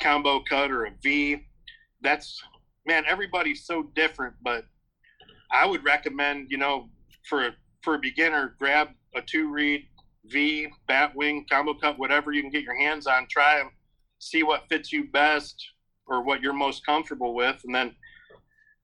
[0.00, 1.46] combo cut, or a V,
[2.02, 2.40] that's
[2.86, 4.64] man, everybody's so different, but
[5.50, 6.90] I would recommend, you know,
[7.28, 7.50] for
[7.82, 9.86] for a beginner, grab a two reed
[10.26, 13.26] V, bat wing, combo cut, whatever you can get your hands on.
[13.30, 13.70] Try them,
[14.18, 15.54] see what fits you best
[16.06, 17.94] or what you're most comfortable with, and then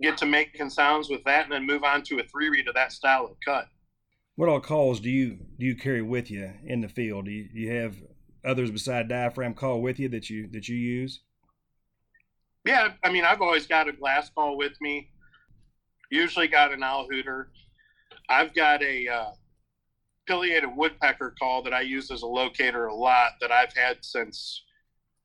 [0.02, 2.74] get to making sounds with that, and then move on to a three reed of
[2.74, 3.66] that style of cut.
[4.36, 7.26] What all calls do you do you carry with you in the field?
[7.26, 7.96] Do you, do you have
[8.44, 11.20] others beside diaphragm call with you that you that you use?
[12.64, 15.10] Yeah, I mean, I've always got a glass call with me.
[16.10, 17.50] Usually got an owl hooter.
[18.28, 19.30] I've got a uh,
[20.26, 24.62] pileated woodpecker call that I use as a locator a lot that I've had since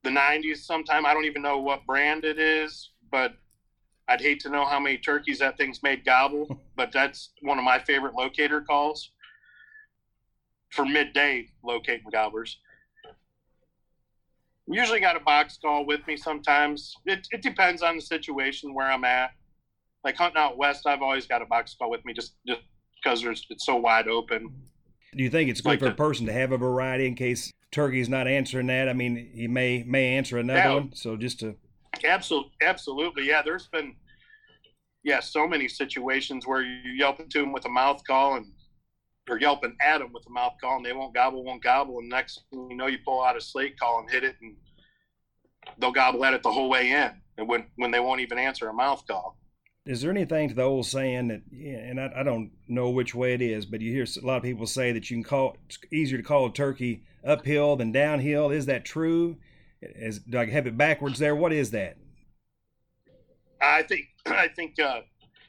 [0.03, 1.05] the 90s sometime.
[1.05, 3.33] I don't even know what brand it is, but
[4.09, 7.63] I'd hate to know how many turkeys that thing's made gobble, but that's one of
[7.63, 9.11] my favorite locator calls
[10.71, 12.57] for midday locating gobblers.
[14.67, 16.95] Usually got a box call with me sometimes.
[17.05, 19.31] It, it depends on the situation where I'm at.
[20.03, 22.61] Like hunting out west, I've always got a box call with me just just
[23.01, 24.53] because there's it's so wide open.
[25.15, 27.51] Do you think it's good Like for a person to have a variety in case
[27.71, 28.87] turkey's not answering that?
[28.87, 30.73] I mean, he may may answer another Yeah.
[30.75, 30.93] one.
[30.93, 31.55] So just to
[32.05, 33.27] Absolutely, absolutely.
[33.27, 33.95] Yeah, there's been
[35.03, 38.45] yeah so many situations where you're yelping to them with a mouth call and
[39.29, 42.09] or yelping at them with a mouth call and they won't gobble, won't gobble, and
[42.09, 44.55] next you know you pull out a slate call and hit it and
[45.77, 48.69] they'll gobble at it the whole way in, and when when they won't even answer
[48.69, 49.37] a mouth call.
[49.85, 53.33] Is there anything to the old saying that, and I, I don't know which way
[53.33, 55.79] it is, but you hear a lot of people say that you can call it's
[55.91, 58.51] easier to call a turkey uphill than downhill.
[58.51, 59.37] Is that true?
[59.81, 61.35] Is do I have it backwards there?
[61.35, 61.97] What is that?
[63.61, 65.01] I think I think uh,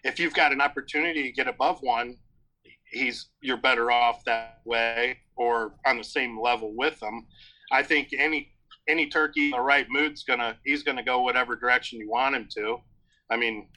[0.05, 2.16] if you've got an opportunity to get above one,
[2.90, 7.27] he's you're better off that way or on the same level with them.
[7.73, 8.53] I think any
[8.88, 12.49] any turkey in the right mood's gonna he's gonna go whatever direction you want him
[12.57, 12.79] to.
[13.31, 13.69] I mean,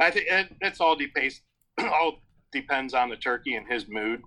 [0.00, 1.42] I think it, it's all depends
[1.80, 2.20] all
[2.52, 4.22] depends on the turkey and his mood.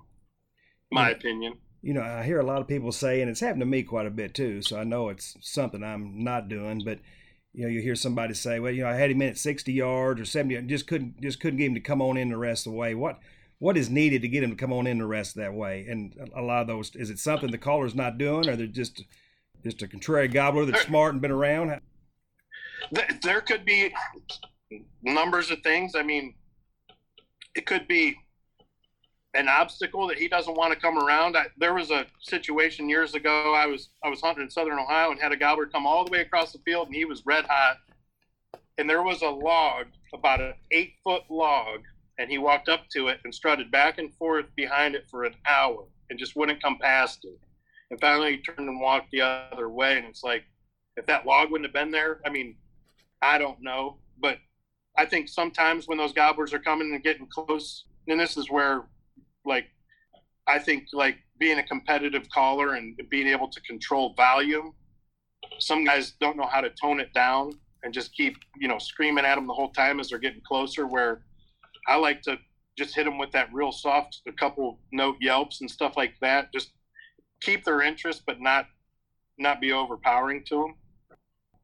[0.91, 1.15] My Yeah.
[1.15, 1.53] opinion.
[1.81, 4.05] You know, I hear a lot of people say, and it's happened to me quite
[4.05, 4.61] a bit too.
[4.61, 6.99] So I know it's something I'm not doing, but
[7.53, 9.73] you know, you hear somebody say, "Well, you know, I had him in at 60
[9.73, 12.37] yards or 70, and just couldn't just couldn't get him to come on in the
[12.37, 13.19] rest of the way." What
[13.59, 15.85] what is needed to get him to come on in the rest of that way?
[15.87, 19.03] And a lot of those, is it something the caller's not doing, or they're just
[19.63, 21.79] just a contrary gobbler that's smart and been around?
[23.21, 23.93] There could be
[25.03, 25.93] numbers of things.
[25.95, 26.35] I mean,
[27.53, 28.15] it could be
[29.33, 31.37] an obstacle that he doesn't want to come around.
[31.37, 33.53] I, there was a situation years ago.
[33.55, 36.11] I was I was hunting in southern Ohio and had a gobbler come all the
[36.11, 37.77] way across the field, and he was red hot.
[38.77, 41.81] And there was a log, about an eight foot log,
[42.17, 45.35] and he walked up to it and strutted back and forth behind it for an
[45.47, 47.39] hour and just wouldn't come past it.
[47.89, 49.97] And finally, he turned and walked the other way.
[49.97, 50.43] And it's like,
[50.97, 52.55] if that log wouldn't have been there, I mean,
[53.21, 54.37] I don't know, but
[54.97, 58.83] I think sometimes when those gobblers are coming and getting close, and this is where
[59.45, 59.65] like
[60.47, 64.73] I think like being a competitive caller and being able to control volume.
[65.59, 69.25] Some guys don't know how to tone it down and just keep you know screaming
[69.25, 70.87] at them the whole time as they're getting closer.
[70.87, 71.23] Where
[71.87, 72.37] I like to
[72.77, 76.51] just hit them with that real soft, a couple note yelps and stuff like that.
[76.53, 76.71] Just
[77.41, 78.67] keep their interest, but not
[79.37, 80.75] not be overpowering to them.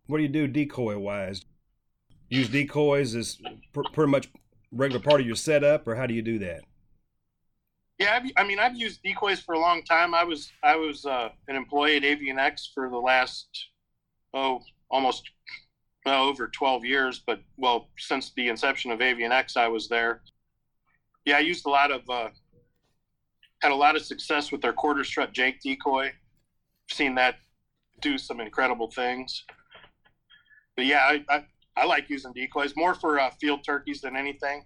[0.07, 1.45] What do you do decoy wise?
[2.29, 3.37] Use decoys as
[3.73, 4.29] pr- pretty much
[4.71, 6.61] regular part of your setup, or how do you do that?
[7.99, 10.13] Yeah, I've, I mean, I've used decoys for a long time.
[10.13, 13.47] I was I was uh, an employee at Avian X for the last
[14.33, 15.23] oh almost
[16.05, 20.21] well, over 12 years, but well since the inception of Avian X, I was there.
[21.25, 22.29] Yeah, I used a lot of uh,
[23.61, 26.11] had a lot of success with their quarter strut Jake decoy.
[26.89, 27.35] Seen that
[28.01, 29.43] do some incredible things.
[30.75, 34.65] But yeah, I, I, I like using decoys more for uh, field turkeys than anything,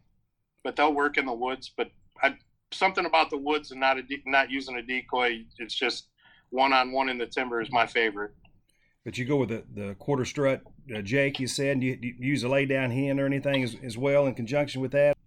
[0.64, 1.72] but they'll work in the woods.
[1.76, 1.90] But
[2.22, 2.36] I,
[2.72, 5.44] something about the woods and not a de- not using a decoy.
[5.60, 6.08] It's just
[6.50, 8.32] one on one in the timber is my favorite.
[9.04, 10.62] But you go with the, the quarter strut
[10.96, 11.40] uh, Jake.
[11.40, 13.98] You said do you, do you use a lay down hen or anything as, as
[13.98, 15.18] well in conjunction with that.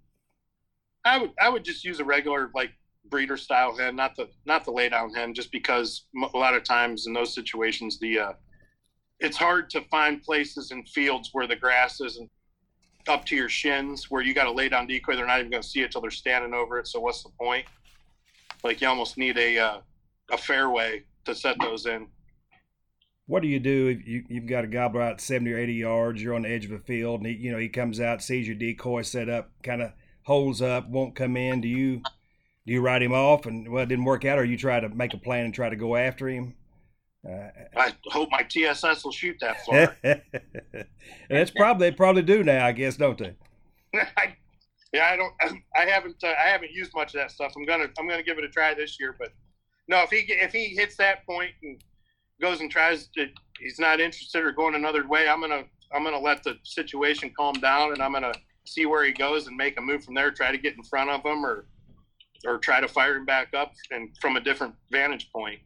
[1.05, 2.71] I would I would just use a regular like
[3.11, 6.65] breeder style hen, not the not the lay down hen, just because a lot of
[6.65, 8.33] times in those situations the uh,
[9.21, 12.31] it's hard to find places in fields where the grass isn't
[13.09, 15.17] up to your shins, where you got to lay down decoy.
[15.17, 16.87] They're not even going to see it till they're standing over it.
[16.87, 17.67] So what's the point?
[18.63, 19.79] Like you almost need a uh,
[20.31, 22.07] a fairway to set those in.
[23.27, 26.23] What do you do if you, you've got a gobbler out 70 or 80 yards,
[26.23, 28.47] you're on the edge of a field, and he, you know he comes out, sees
[28.47, 29.93] your decoy set up, kind of
[30.25, 31.61] holds up, won't come in.
[31.61, 32.03] Do you
[32.67, 34.89] do you write him off and well it didn't work out, or you try to
[34.89, 36.55] make a plan and try to go after him?
[37.27, 39.97] Uh, I hope my TSS will shoot that far.
[41.31, 43.35] that's probably they probably do now, I guess, don't they?
[43.95, 44.37] I,
[44.93, 45.35] yeah, I don't.
[45.75, 46.23] I haven't.
[46.23, 47.55] Uh, I haven't used much of that stuff.
[47.57, 47.89] I'm gonna.
[47.99, 49.15] I'm gonna give it a try this year.
[49.19, 49.33] But
[49.89, 51.83] no, if he if he hits that point and
[52.41, 55.29] goes and tries to, he's not interested or going another way.
[55.29, 55.65] I'm gonna.
[55.93, 58.35] I'm gonna let the situation calm down, and I'm gonna
[58.67, 60.31] see where he goes and make a move from there.
[60.31, 61.67] Try to get in front of him, or
[62.47, 65.59] or try to fire him back up and from a different vantage point.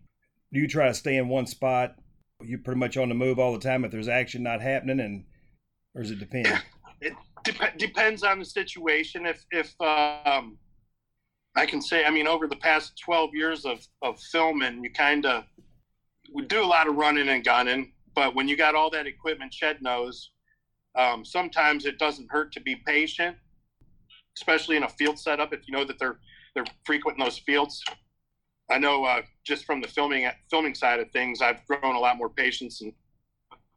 [0.52, 1.96] Do you try to stay in one spot?
[2.42, 5.24] You're pretty much on the move all the time if there's action not happening, and
[5.94, 6.48] or does it depend?
[7.00, 9.24] It de- depends on the situation.
[9.24, 10.58] If if um,
[11.54, 15.24] I can say, I mean, over the past 12 years of of filming, you kind
[15.24, 15.44] of
[16.32, 17.92] we do a lot of running and gunning.
[18.16, 20.30] But when you got all that equipment, shed knows,
[20.96, 23.36] um, sometimes it doesn't hurt to be patient,
[24.36, 25.52] especially in a field setup.
[25.52, 26.18] If you know that they're
[26.54, 27.82] they're frequenting those fields.
[28.70, 32.18] I know uh, just from the filming filming side of things, I've grown a lot
[32.18, 32.92] more patience and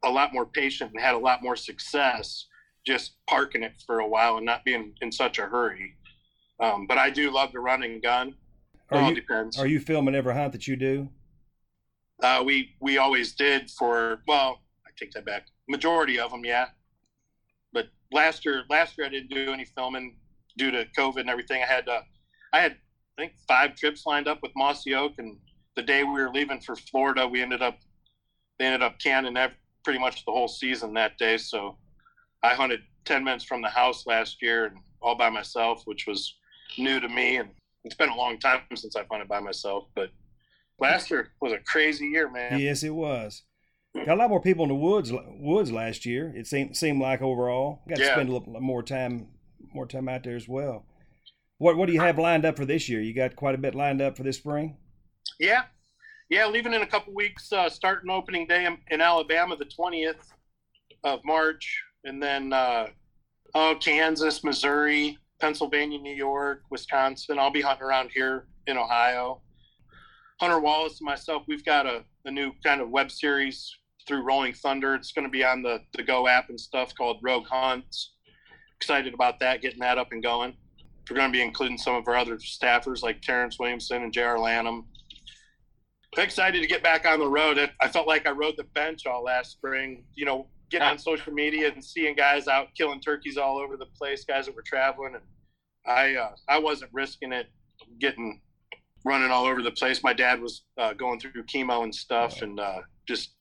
[0.03, 2.47] a lot more patient and had a lot more success
[2.85, 5.95] just parking it for a while and not being in such a hurry.
[6.59, 8.35] Um, but I do love to run and gun.
[8.91, 9.57] Are all you, depends.
[9.57, 11.09] Are you filming every hunt that you do?
[12.21, 15.47] Uh, we we always did for well, I take that back.
[15.69, 16.67] Majority of them, yeah.
[17.73, 20.17] But last year, last year I didn't do any filming
[20.57, 21.63] due to COVID and everything.
[21.63, 22.01] I had uh,
[22.53, 22.77] I had
[23.21, 25.37] I think five trips lined up with Mossy Oak, and
[25.75, 27.77] the day we were leaving for Florida, we ended up
[28.57, 31.37] they ended up canning every, pretty much the whole season that day.
[31.37, 31.77] So
[32.41, 36.35] I hunted ten minutes from the house last year and all by myself, which was
[36.79, 37.49] new to me, and
[37.83, 39.85] it's been a long time since I've hunted by myself.
[39.93, 40.09] But
[40.79, 42.59] last year was a crazy year, man.
[42.59, 43.43] Yes, it was.
[43.93, 46.33] Got a lot more people in the woods woods last year.
[46.35, 47.81] It seemed seemed like overall.
[47.87, 48.13] Got to Yeah.
[48.13, 49.27] spend a little more time
[49.75, 50.85] more time out there as well.
[51.61, 53.01] What what do you have lined up for this year?
[53.01, 54.77] You got quite a bit lined up for this spring.
[55.39, 55.65] Yeah,
[56.27, 56.47] yeah.
[56.47, 60.33] Leaving in a couple weeks, uh, starting opening day in, in Alabama, the twentieth
[61.03, 62.87] of March, and then uh,
[63.53, 67.37] oh, Kansas, Missouri, Pennsylvania, New York, Wisconsin.
[67.37, 69.43] I'll be hunting around here in Ohio.
[70.39, 73.71] Hunter Wallace and myself, we've got a, a new kind of web series
[74.07, 74.95] through Rolling Thunder.
[74.95, 78.15] It's going to be on the the Go app and stuff called Rogue Hunts.
[78.77, 80.55] Excited about that, getting that up and going.
[81.09, 84.39] We're going to be including some of our other staffers like Terrence Williamson and J.R.
[84.39, 84.85] Lanham.
[86.17, 87.57] Excited to get back on the road.
[87.57, 90.03] I- I felt like I rode the bench all last spring.
[90.13, 93.85] You know, getting on social media and seeing guys out killing turkeys all over the
[93.85, 95.23] place, guys that were traveling, and
[95.85, 97.47] I uh, I wasn't risking it,
[97.99, 98.41] getting
[99.05, 100.03] running all over the place.
[100.03, 103.31] My dad was uh, going through chemo and stuff, and uh, just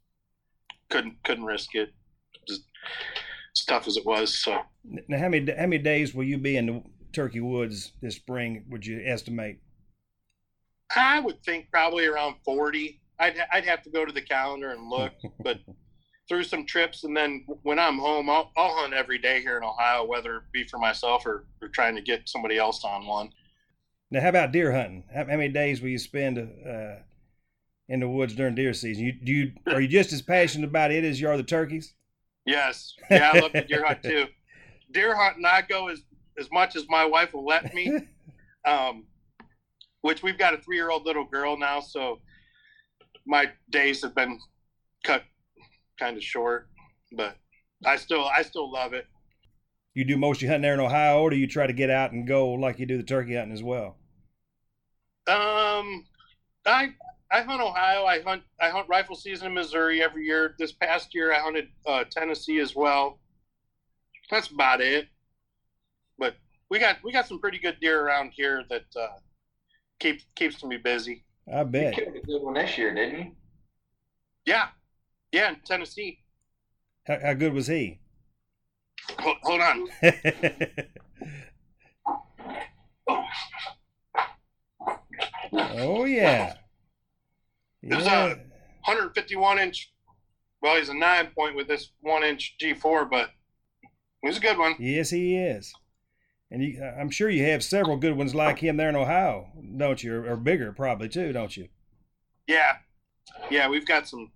[0.91, 1.91] couldn't couldn't risk it.
[2.49, 2.63] Just
[3.57, 4.39] as tough as it was.
[4.43, 6.83] So Now, how many how many days will you be in the
[7.13, 8.65] turkey woods this spring?
[8.71, 9.59] Would you estimate?
[10.95, 13.01] I would think probably around 40.
[13.19, 15.13] I'd, I'd have to go to the calendar and look,
[15.45, 15.61] but
[16.29, 17.05] through some trips.
[17.05, 20.43] And then when I'm home, I'll, I'll hunt every day here in Ohio, whether it
[20.53, 23.31] be for myself or, or trying to get somebody else on one.
[24.11, 25.05] Now, how about deer hunting?
[25.15, 27.03] How, how many days will you spend uh,
[27.89, 29.05] in the woods during deer season?
[29.05, 31.95] You do you are you just as passionate about it as you are the turkeys?
[32.47, 32.95] Yes.
[33.11, 34.27] Yeah, I love the deer hunt too.
[34.91, 36.03] Deer hunting, I go as
[36.41, 37.93] as much as my wife will let me.
[38.63, 39.07] Um,
[40.03, 42.19] which we've got a three year old little girl now, so
[43.27, 44.39] my days have been
[45.03, 45.25] cut
[45.99, 46.69] kind of short,
[47.13, 47.37] but
[47.85, 49.07] I still I still love it.
[49.95, 51.91] You do most of your hunting there in Ohio, or do you try to get
[51.91, 53.97] out and go like you do the turkey hunting as well?
[55.27, 56.07] Um,
[56.67, 56.91] I
[57.31, 58.05] I hunt Ohio.
[58.05, 60.55] I hunt I hunt rifle season in Missouri every year.
[60.59, 63.19] This past year, I hunted uh, Tennessee as well.
[64.31, 65.09] That's about it.
[66.71, 69.09] But we got we got some pretty good deer around here that uh,
[69.99, 71.25] keeps keeps me busy.
[71.53, 71.97] I bet.
[71.97, 72.13] You bet.
[72.13, 73.33] killed a good one this year, didn't you?
[74.47, 74.69] Yeah,
[75.33, 76.21] yeah, in Tennessee.
[77.07, 77.99] How, how good was he?
[79.19, 79.89] Hold, hold on.
[85.53, 86.55] oh yeah.
[87.83, 88.19] It was, Yeah.
[88.25, 88.35] uh,
[88.85, 89.93] 151 inch.
[90.63, 93.31] Well, he's a nine point with this one inch G4, but
[94.23, 94.77] it was a good one.
[94.79, 95.73] Yes, he is.
[96.51, 100.03] And you, I'm sure you have several good ones like him there in Ohio, don't
[100.03, 100.15] you?
[100.15, 101.69] Or, or bigger, probably too, don't you?
[102.49, 102.77] Yeah,
[103.51, 104.31] yeah, we've got some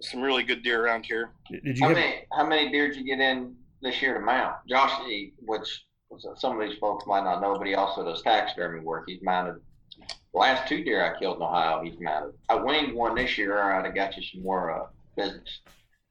[0.00, 1.30] some really good deer around here.
[1.50, 1.96] Did did you How have?
[1.98, 4.56] many how many deer did you get in this year to mount?
[4.68, 5.84] Josh, he, which
[6.36, 9.04] some of these folks might not know, but he also does taxidermy work.
[9.06, 9.60] He's mounted
[9.98, 11.82] the last two deer I killed in Ohio.
[11.82, 12.34] He's mounted.
[12.48, 13.56] I winged one this year.
[13.56, 14.86] Or I'd have got you some more uh,
[15.16, 15.60] business.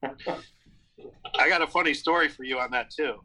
[0.03, 3.21] I got a funny story for you on that too.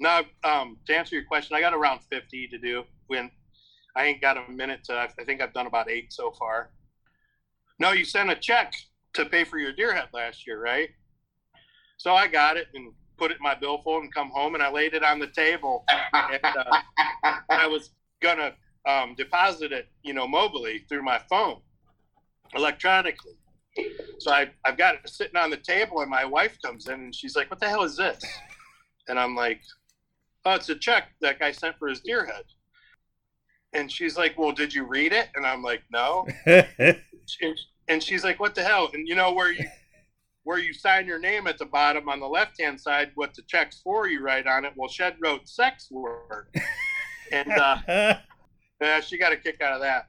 [0.00, 2.84] Now, um, to answer your question, I got around 50 to do.
[3.06, 3.30] When
[3.96, 4.96] I ain't got a minute to.
[4.96, 6.70] I think I've done about eight so far.
[7.78, 8.72] No, you sent a check
[9.14, 10.90] to pay for your deer head last year, right?
[11.96, 14.70] So I got it and put it in my billfold and come home and I
[14.70, 17.90] laid it on the table and uh, I was
[18.22, 18.54] gonna
[18.88, 21.60] um, deposit it, you know, mobily through my phone,
[22.54, 23.34] electronically.
[24.18, 27.14] So I, I've got it sitting on the table, and my wife comes in and
[27.14, 28.22] she's like, "What the hell is this?"
[29.08, 29.60] And I'm like,
[30.44, 32.44] "Oh, it's a check that guy sent for his deer head."
[33.72, 36.26] And she's like, "Well, did you read it?" And I'm like, "No."
[37.40, 39.64] And, and she's like, "What the hell?" And you know where you
[40.44, 43.42] where you sign your name at the bottom on the left hand side, what the
[43.46, 44.72] check's for, you write on it.
[44.74, 46.48] Well, Shed wrote sex word,
[47.30, 47.76] and uh,
[48.80, 50.06] yeah, she got a kick out of that.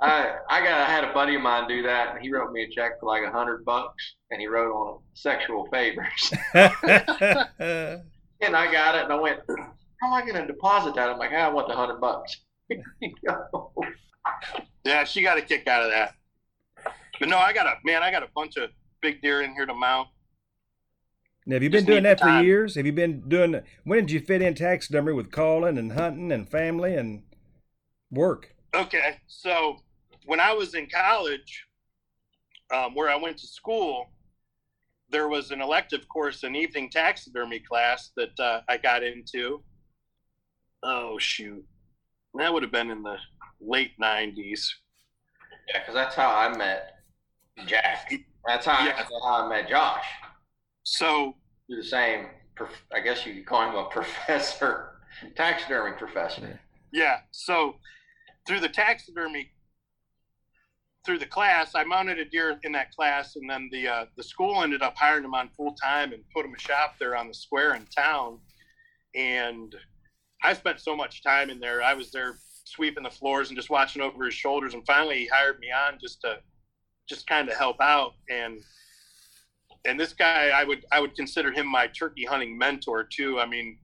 [0.00, 2.64] I I got I had a buddy of mine do that, and he wrote me
[2.64, 6.32] a check for like a hundred bucks, and he wrote on it sexual favors,
[8.40, 11.18] and I got it, and I went, "How am I going to deposit that?" I'm
[11.18, 12.36] like, "I want the hundred bucks."
[14.84, 16.14] Yeah, she got a kick out of that.
[17.18, 18.02] But no, I got a man.
[18.02, 18.70] I got a bunch of
[19.00, 20.08] big deer in here to mount.
[21.46, 22.44] Now, have you been Just doing that for time.
[22.44, 22.74] years?
[22.74, 23.60] Have you been doing?
[23.84, 27.22] When did you fit in taxidermy with calling and hunting and family and
[28.10, 28.54] work?
[28.74, 29.76] Okay, so
[30.26, 31.66] when I was in college,
[32.70, 34.10] um, where I went to school,
[35.14, 39.62] there was an elective course, an evening taxidermy class that uh, I got into.
[40.82, 41.64] Oh shoot,
[42.34, 43.16] that would have been in the
[43.60, 44.66] late '90s.
[45.68, 46.96] Yeah, because that's how I met
[47.64, 48.12] Jack.
[48.44, 48.96] That's how, Yeah.
[48.96, 50.04] that's how I met Josh.
[50.82, 51.36] So
[51.68, 52.26] Through the same,
[52.92, 54.96] I guess you could call him a professor,
[55.36, 56.58] taxidermy professor.
[56.92, 57.18] Yeah.
[57.30, 57.76] So
[58.48, 59.52] through the taxidermy,
[61.04, 64.22] through the class, I mounted a deer in that class, and then the uh, the
[64.22, 67.28] school ended up hiring him on full time and put him a shop there on
[67.28, 68.38] the square in town.
[69.14, 69.74] And
[70.42, 71.82] I spent so much time in there.
[71.82, 74.74] I was there sweeping the floors and just watching over his shoulders.
[74.74, 76.38] And finally, he hired me on just to
[77.08, 78.12] just kind of help out.
[78.30, 78.60] And
[79.84, 83.38] and this guy, I would I would consider him my turkey hunting mentor too.
[83.38, 83.78] I mean,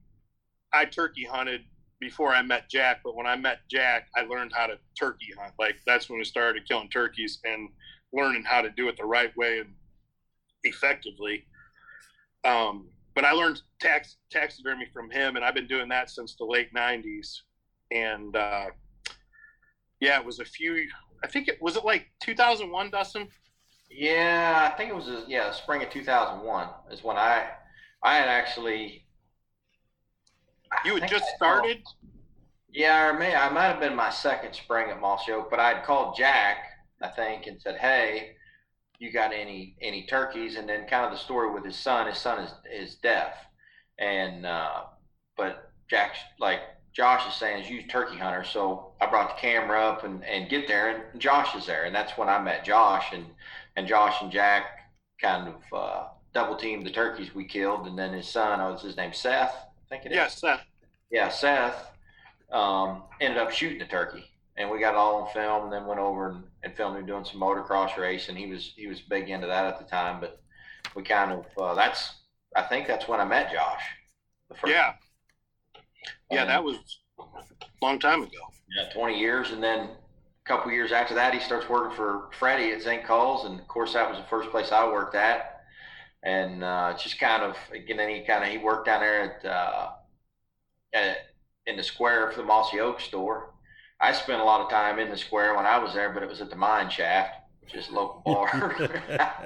[0.73, 1.61] I turkey hunted
[2.01, 5.53] before I met Jack, but when I met Jack, I learned how to turkey hunt.
[5.57, 7.69] Like that's when we started killing turkeys and
[8.11, 9.69] learning how to do it the right way and
[10.63, 11.45] effectively.
[12.43, 16.45] Um, but I learned tax taxidermy from him, and I've been doing that since the
[16.45, 17.37] late '90s.
[17.91, 18.67] And uh,
[19.99, 20.87] yeah, it was a few.
[21.23, 23.27] I think it was it like 2001, Dustin.
[23.91, 27.47] Yeah, I think it was yeah, spring of 2001 is when I
[28.03, 29.00] I had actually.
[30.85, 31.81] You had just started.
[32.71, 35.83] yeah, or may I might have been my second spring at Mossy Oak, but I'd
[35.83, 36.57] called Jack,
[37.01, 38.31] I think, and said, "Hey,
[38.99, 42.07] you got any any turkeys?" And then kind of the story with his son.
[42.07, 43.33] His son is is deaf,
[43.99, 44.83] and uh,
[45.37, 46.61] but Jack like
[46.93, 48.43] Josh is saying is you turkey hunter.
[48.43, 51.95] So I brought the camera up and and get there, and Josh is there, and
[51.95, 53.25] that's when I met Josh, and
[53.75, 54.65] and Josh and Jack
[55.21, 58.97] kind of uh, double teamed the turkeys we killed, and then his son, oh, his
[58.97, 59.55] name, Seth,
[59.91, 60.15] think it is.
[60.15, 60.61] Yes, Seth.
[61.11, 61.91] Yeah, Seth
[62.51, 64.23] um, ended up shooting the turkey,
[64.57, 65.65] and we got it all on film.
[65.65, 68.35] And then went over and, and filmed him doing some motocross racing.
[68.37, 70.41] He was he was big into that at the time, but
[70.95, 72.15] we kind of uh, that's
[72.55, 73.83] I think that's when I met Josh.
[74.49, 74.93] The first, Yeah.
[76.31, 76.77] Yeah, And- that was
[77.19, 77.23] a
[77.81, 78.31] long time ago.
[78.75, 79.51] yeah, 20 years.
[79.51, 79.89] And then a
[80.45, 83.93] couple years after that, he starts working for Freddie at Zink Calls, And of course,
[83.93, 85.50] that was the first place I worked at.
[86.23, 89.45] And uh, just kind of, again, then he kind of, he worked down there at,
[89.45, 89.89] uh,
[90.93, 91.17] at,
[91.65, 93.53] in the square for the Mossy Oak store.
[93.99, 96.29] I spent a lot of time in the square when I was there, but it
[96.29, 98.75] was at the mine shaft, which is a local bar.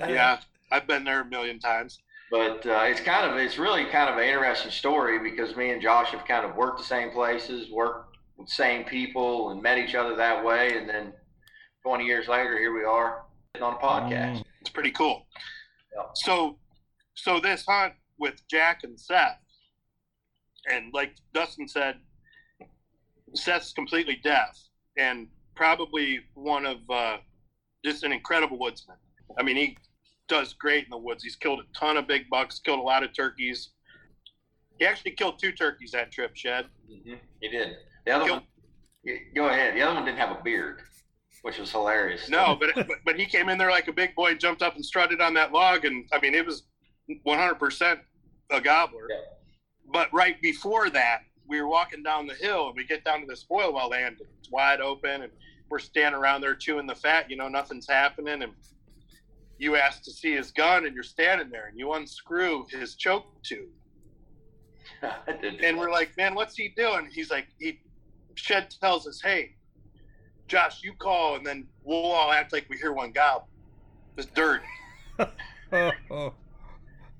[0.07, 0.39] Yeah,
[0.71, 1.99] I've been there a million times.
[2.31, 5.81] But uh, it's kind of it's really kind of an interesting story because me and
[5.81, 9.77] Josh have kind of worked the same places, worked with the same people, and met
[9.77, 10.77] each other that way.
[10.77, 11.13] And then
[11.83, 13.23] 20 years later, here we are
[13.61, 14.43] on a podcast.
[14.61, 15.27] It's pretty cool.
[15.95, 16.03] Yeah.
[16.15, 16.57] So,
[17.15, 19.39] so this hunt with Jack and Seth,
[20.71, 21.95] and like Dustin said,
[23.33, 24.57] Seth's completely deaf
[24.97, 27.17] and probably one of uh,
[27.83, 28.97] just an incredible woodsman.
[29.37, 29.77] I mean, he
[30.27, 31.23] does great in the woods.
[31.23, 33.71] He's killed a ton of big bucks, killed a lot of turkeys.
[34.79, 36.65] He actually killed two turkeys that trip, Shed.
[36.91, 37.15] Mm-hmm.
[37.41, 37.77] He did.
[38.05, 38.43] The other Kill- one,
[39.35, 39.75] go ahead.
[39.75, 40.81] The other one didn't have a beard,
[41.43, 42.29] which was hilarious.
[42.29, 44.85] No, but, but but he came in there like a big boy, jumped up and
[44.85, 46.63] strutted on that log, and I mean it was
[47.09, 47.99] 100%
[48.51, 49.07] a gobbler.
[49.09, 49.15] Yeah.
[49.91, 53.27] But right before that, we were walking down the hill, and we get down to
[53.27, 54.17] this oil well land.
[54.39, 55.31] It's wide open, and
[55.69, 57.29] we're standing around there chewing the fat.
[57.29, 58.53] You know, nothing's happening, and
[59.57, 63.25] you ask to see his gun, and you're standing there, and you unscrew his choke
[63.43, 63.69] tube,
[65.01, 65.61] I did.
[65.61, 67.79] and we're like, "Man, what's he doing?" He's like, "He."
[68.37, 69.55] Shed tells us, "Hey,
[70.47, 73.47] Josh, you call, and then we'll all act like we hear one gobble."
[74.17, 74.65] It's dirty.
[75.19, 75.29] Oh,
[76.11, 76.33] oh.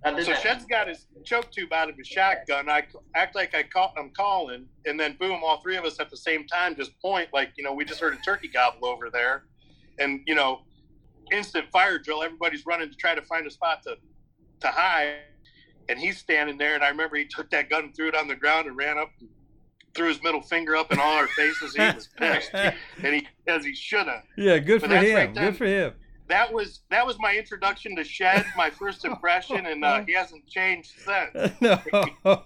[0.06, 0.42] I did So that.
[0.42, 2.70] Shed's got his choke tube out of his shotgun.
[2.70, 2.84] I
[3.16, 6.18] act like I call, I'm calling, and then boom, all three of us at the
[6.18, 9.46] same time just point like you know we just heard a turkey gobble over there,
[10.00, 10.62] and you know,
[11.32, 12.24] instant fire drill.
[12.24, 13.96] Everybody's running to try to find a spot to
[14.62, 15.16] to hide,
[15.90, 16.76] and he's standing there.
[16.76, 18.98] And I remember he took that gun, and threw it on the ground, and ran
[18.98, 19.10] up.
[19.20, 19.30] And,
[19.96, 21.74] Threw his middle finger up in all our faces.
[21.74, 22.76] He was pissed, and
[23.16, 24.24] he as he should have.
[24.36, 25.16] yeah, good But for him.
[25.16, 25.46] right then.
[25.46, 25.94] good for him.
[26.28, 30.48] That was that was my introduction to Shed, my first impression, and uh, he hasn't
[30.48, 31.62] changed since.
[31.62, 32.44] no.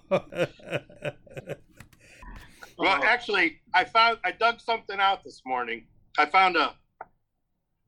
[2.78, 5.84] Well, actually, I found I dug something out this morning.
[6.16, 6.74] I found a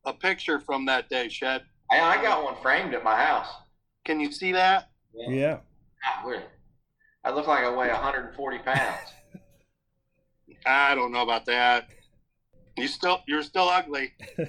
[0.04, 1.62] a picture from that day, Shed.
[1.90, 3.48] I, I got one framed at my house.
[4.04, 4.90] Can you see that?
[5.14, 5.60] yeah.
[6.04, 6.42] Ah, we're-
[7.24, 8.98] I look like I weigh 140 pounds.
[10.66, 11.88] I don't know about that.
[12.76, 14.12] You still you're still ugly.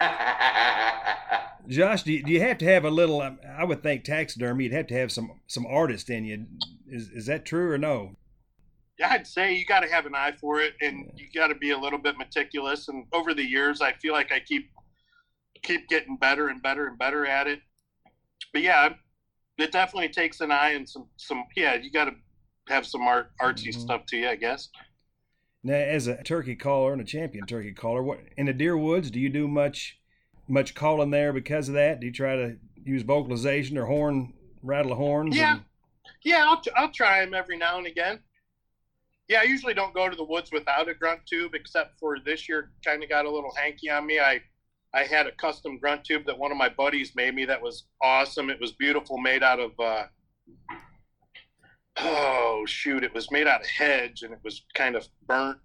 [1.68, 3.20] Josh, do you, do you have to have a little?
[3.20, 4.64] um, I would think taxidermy.
[4.64, 6.46] You'd have to have some some artist in you.
[6.88, 8.16] Is is that true or no?
[8.98, 11.54] Yeah, I'd say you got to have an eye for it, and you got to
[11.54, 12.88] be a little bit meticulous.
[12.88, 14.70] And over the years, I feel like I keep
[15.62, 17.60] keep getting better and better and better at it.
[18.52, 18.90] But yeah,
[19.58, 21.44] it definitely takes an eye and some some.
[21.56, 22.12] Yeah, you got to
[22.68, 23.80] have some art artsy Mhm.
[23.80, 24.68] stuff to you, I guess.
[25.62, 29.10] Now, as a turkey caller and a champion turkey caller, what in the deer woods
[29.10, 29.98] do you do much
[30.48, 32.00] much calling there because of that?
[32.00, 34.32] Do you try to use vocalization or horn
[34.62, 35.36] rattle horns?
[35.36, 35.52] Yeah.
[35.56, 35.64] and-
[36.24, 38.20] Yeah, I'll, I'll try them every now and again.
[39.28, 42.48] Yeah, I usually don't go to the woods without a grunt tube, except for this
[42.48, 44.18] year kind of got a little hanky on me.
[44.18, 44.40] I
[44.92, 47.84] I had a custom grunt tube that one of my buddies made me that was
[48.02, 48.50] awesome.
[48.50, 50.06] It was beautiful, made out of uh,
[52.02, 55.58] oh shoot, it was made out of hedge and it was kind of burnt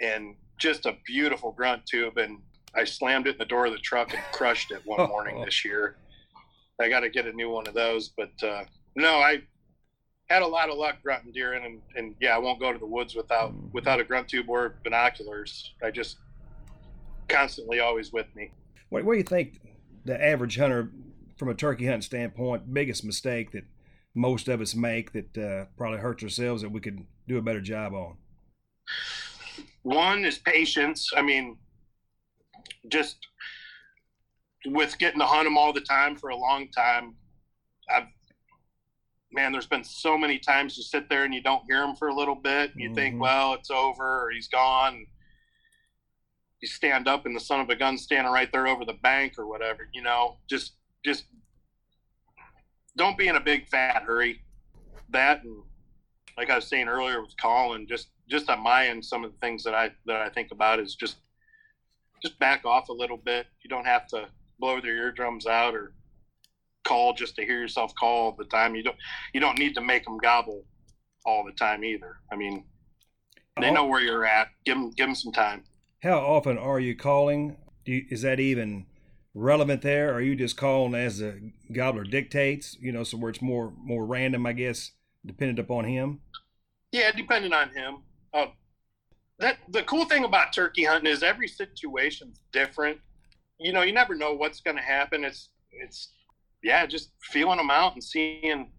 [0.00, 2.18] and just a beautiful grunt tube.
[2.18, 2.38] And
[2.74, 5.64] I slammed it in the door of the truck and crushed it one morning this
[5.64, 5.96] year.
[6.80, 8.64] I got to get a new one of those, but uh,
[8.94, 9.42] no, I
[10.28, 12.78] had a lot of luck grunting deer in, and, and yeah, I won't go to
[12.78, 15.74] the woods without without a grunt tube or binoculars.
[15.82, 16.18] I just
[17.28, 18.52] constantly always with me.
[18.90, 19.60] What, what do you think
[20.04, 20.90] the average hunter,
[21.36, 23.64] from a turkey hunt standpoint, biggest mistake that
[24.18, 27.60] most of us make that uh, probably hurts ourselves that we could do a better
[27.60, 28.16] job on?
[29.82, 31.10] One is patience.
[31.16, 31.56] I mean,
[32.88, 33.18] just
[34.66, 37.14] with getting to hunt them all the time for a long time,
[37.88, 38.08] I've
[39.30, 42.08] man, there's been so many times you sit there and you don't hear him for
[42.08, 42.94] a little bit, and you Mhm.
[42.94, 45.06] think, well, it's over or he's gone.
[46.60, 49.38] You stand up and the son of a gun standing right there over the bank
[49.38, 50.38] or whatever, you know.
[50.48, 51.26] Just, just
[52.96, 54.42] don't be in a big fat hurry.
[55.10, 55.62] That and
[56.36, 59.38] like I was saying earlier with Colin, just just on my end, some of the
[59.38, 61.16] things that I that I think about is just
[62.22, 63.46] just back off a little bit.
[63.62, 64.28] You don't have to
[64.58, 65.92] blow their eardrums out or
[66.84, 68.74] call just to hear yourself call all the time.
[68.74, 68.96] You don't
[69.32, 70.64] you don't need to make them gobble
[71.24, 72.16] all the time either.
[72.32, 72.64] I mean,
[73.60, 74.48] they know where you're at.
[74.64, 75.64] Give them give them some time.
[76.02, 77.56] How often are you calling?
[77.84, 78.86] You, is that even
[79.34, 80.10] relevant there?
[80.10, 82.76] Or are you just calling as the gobbler dictates?
[82.80, 84.92] You know, so where it's more more random, I guess,
[85.24, 86.20] dependent upon him.
[86.92, 87.98] Yeah, depending on him.
[88.32, 88.46] Uh,
[89.38, 92.98] that the cool thing about turkey hunting is every situation's different.
[93.58, 95.24] You know, you never know what's going to happen.
[95.24, 96.12] It's it's
[96.62, 98.70] yeah, just feeling them out and seeing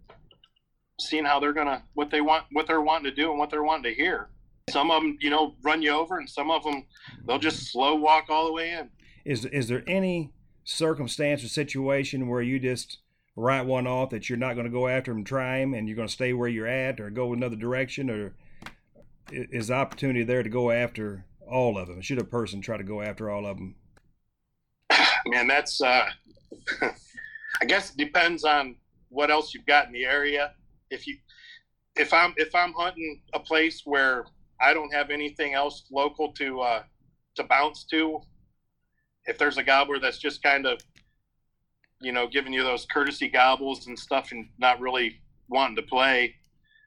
[1.00, 3.64] seeing how they're gonna what they want what they're wanting to do and what they're
[3.64, 4.30] wanting to hear.
[4.70, 6.86] Some of them, you know, run you over, and some of them
[7.26, 8.90] they'll just slow walk all the way in.
[9.26, 10.32] Is is there any
[10.70, 13.00] circumstance or situation where you just
[13.36, 15.96] write one off that you're not going to go after him, try him, and you're
[15.96, 18.36] going to stay where you're at, or go another direction, or
[19.32, 22.02] is the opportunity there to go after all of them?
[22.02, 23.76] Should a person try to go after all of them?
[25.26, 26.08] Man, that's uh,
[26.82, 28.76] I guess it depends on
[29.10, 30.54] what else you've got in the area.
[30.92, 31.18] If you
[31.96, 34.26] if I'm if I'm hunting a place where
[34.62, 36.84] I don't have anything else local to uh,
[37.36, 38.22] to bounce to,
[39.30, 40.82] if there's a gobbler that's just kind of
[42.02, 46.36] you know giving you those courtesy gobbles and stuff and not really wanting to play,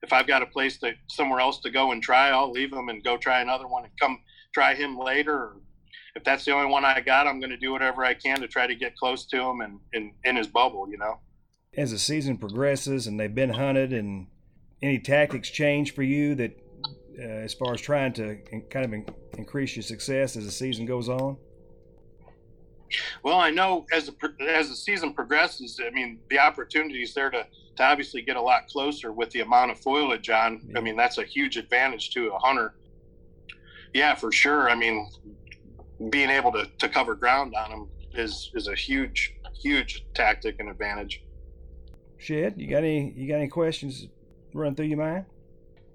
[0.03, 2.88] if I've got a place to somewhere else to go and try, I'll leave him
[2.88, 4.20] and go try another one and come
[4.53, 5.53] try him later.
[6.14, 8.49] If that's the only one I got, I'm going to do whatever I can to
[8.49, 11.20] try to get close to him and in, in his bubble, you know.
[11.74, 14.26] As the season progresses and they've been hunted, and
[14.82, 16.61] any tactics change for you that,
[17.18, 18.36] uh, as far as trying to
[18.68, 19.07] kind of in,
[19.38, 21.38] increase your success as the season goes on.
[23.22, 27.47] Well, I know as the as the season progresses, I mean the opportunities there to
[27.76, 30.62] to obviously get a lot closer with the amount of foliage on.
[30.76, 32.74] I mean that's a huge advantage to a hunter.
[33.95, 34.70] Yeah, for sure.
[34.70, 35.11] I mean,
[36.11, 40.68] being able to, to cover ground on them is is a huge huge tactic and
[40.68, 41.22] advantage.
[42.18, 44.09] Shed, you got any you got any questions
[44.55, 45.24] run through your mind?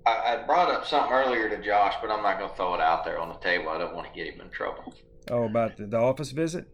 [0.06, 2.82] I, I brought up something earlier to Josh, but I'm not going to throw it
[2.82, 3.70] out there on the table.
[3.70, 4.94] I don't want to get him in trouble.
[5.30, 6.66] Oh, about the, the office visit?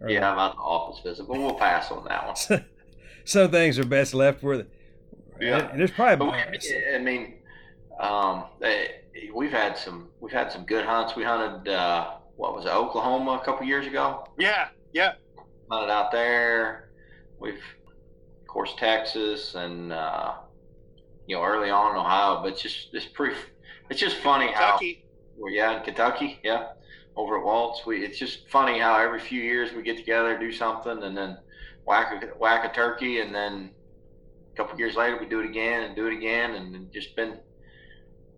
[0.00, 2.64] Or yeah, about the office visit, but we'll pass on that one.
[3.24, 4.66] Some things are best left with.
[5.40, 6.38] Yeah, and there's probably.
[6.38, 7.34] I mean,
[7.98, 8.44] um,
[9.34, 11.16] we've had some we've had some good hunts.
[11.16, 14.28] We hunted uh, what was it, Oklahoma a couple years ago?
[14.38, 15.14] Yeah, yeah.
[15.70, 16.90] Hunted out there.
[17.38, 20.34] We've of course Texas and uh,
[21.26, 23.36] you know early on in Ohio, but it's just it's pretty.
[23.88, 25.04] It's just funny Kentucky.
[25.04, 25.42] how.
[25.42, 26.68] Well, yeah, in Kentucky, yeah,
[27.16, 27.86] over at Waltz.
[27.86, 31.38] We it's just funny how every few years we get together, do something, and then
[31.84, 33.70] whack a whack a turkey, and then
[34.52, 37.38] a couple years later we do it again and do it again, and just been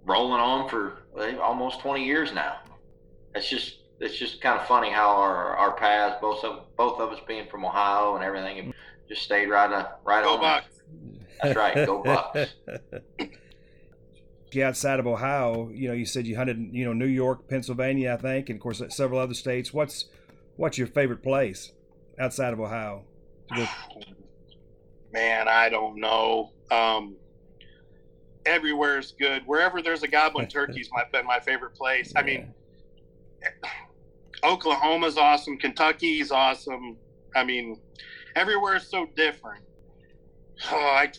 [0.04, 1.02] rolling on for
[1.42, 2.58] almost 20 years now.
[3.34, 7.12] It's just it's just kind of funny how our our paths, both of both of
[7.12, 8.72] us being from Ohio and everything,
[9.08, 10.40] just stayed right uh, right Go on.
[10.40, 10.66] Bucks.
[11.42, 11.86] That's right.
[11.86, 12.54] Go Bucks.
[14.57, 18.16] outside of Ohio, you know, you said you hunted, you know, New York, Pennsylvania, I
[18.16, 19.72] think, and of course several other states.
[19.72, 20.07] What's
[20.57, 21.72] what's your favorite place
[22.18, 23.05] outside of Ohio?
[25.12, 26.53] Man, I don't know.
[26.70, 27.16] Um,
[28.44, 29.42] everywhere is good.
[29.46, 32.12] Wherever there's a goblin turkey's my been my favorite place.
[32.14, 32.20] Yeah.
[32.20, 32.55] I mean,
[34.44, 35.59] Oklahoma's awesome.
[35.59, 36.96] Kentucky's awesome.
[37.34, 37.80] I mean,
[38.34, 39.64] everywhere is so different.
[40.72, 41.12] Oh, I,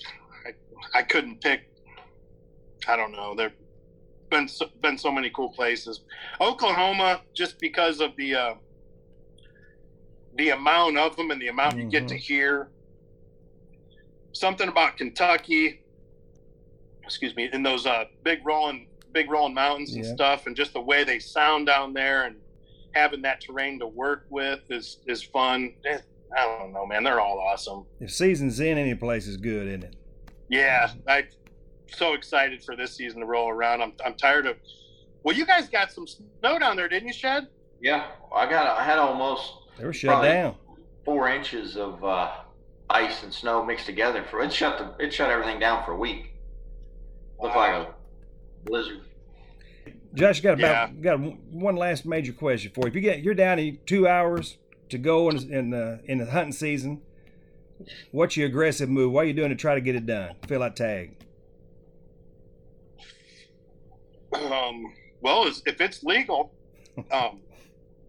[0.46, 1.69] I, I couldn't pick.
[2.88, 3.36] I don't know.
[3.36, 3.54] There've
[4.30, 6.02] been so, been so many cool places.
[6.40, 8.54] Oklahoma, just because of the uh,
[10.36, 11.86] the amount of them and the amount mm-hmm.
[11.86, 12.22] you get to mm-hmm.
[12.22, 12.70] hear.
[14.32, 15.82] Something about Kentucky,
[17.04, 20.14] excuse me, in those uh, big rolling, big rolling mountains and yeah.
[20.14, 22.36] stuff, and just the way they sound down there, and
[22.92, 25.74] having that terrain to work with is is fun.
[25.86, 25.98] Eh,
[26.38, 27.04] I don't know, man.
[27.04, 27.86] They're all awesome.
[28.00, 29.96] If season's in, any place is good, isn't it?
[30.48, 31.26] Yeah, I
[31.94, 33.82] so excited for this season to roll around.
[33.82, 34.58] I'm I'm tired of.
[35.24, 37.48] Well, you guys got some snow down there, didn't you, Shed?
[37.82, 38.66] Yeah, I got.
[38.78, 39.54] I had almost.
[39.78, 40.56] They were shut down.
[41.06, 42.32] Four inches of uh,
[42.90, 45.98] ice and snow mixed together for it shut the it shut everything down for a
[45.98, 46.34] week.
[47.38, 47.56] Wow.
[47.56, 47.94] Like a
[48.66, 49.02] blizzard.
[50.14, 51.02] Josh, you got about yeah.
[51.02, 51.20] got
[51.52, 52.88] one last major question for you.
[52.88, 54.58] If you get you're down to two hours
[54.90, 57.02] to go in in the in the hunting season,
[58.12, 59.12] what's your aggressive move?
[59.12, 60.36] What are you doing to try to get it done?
[60.48, 61.16] Fill out tag.
[64.52, 66.54] Um, well, if it's legal
[67.12, 67.42] um,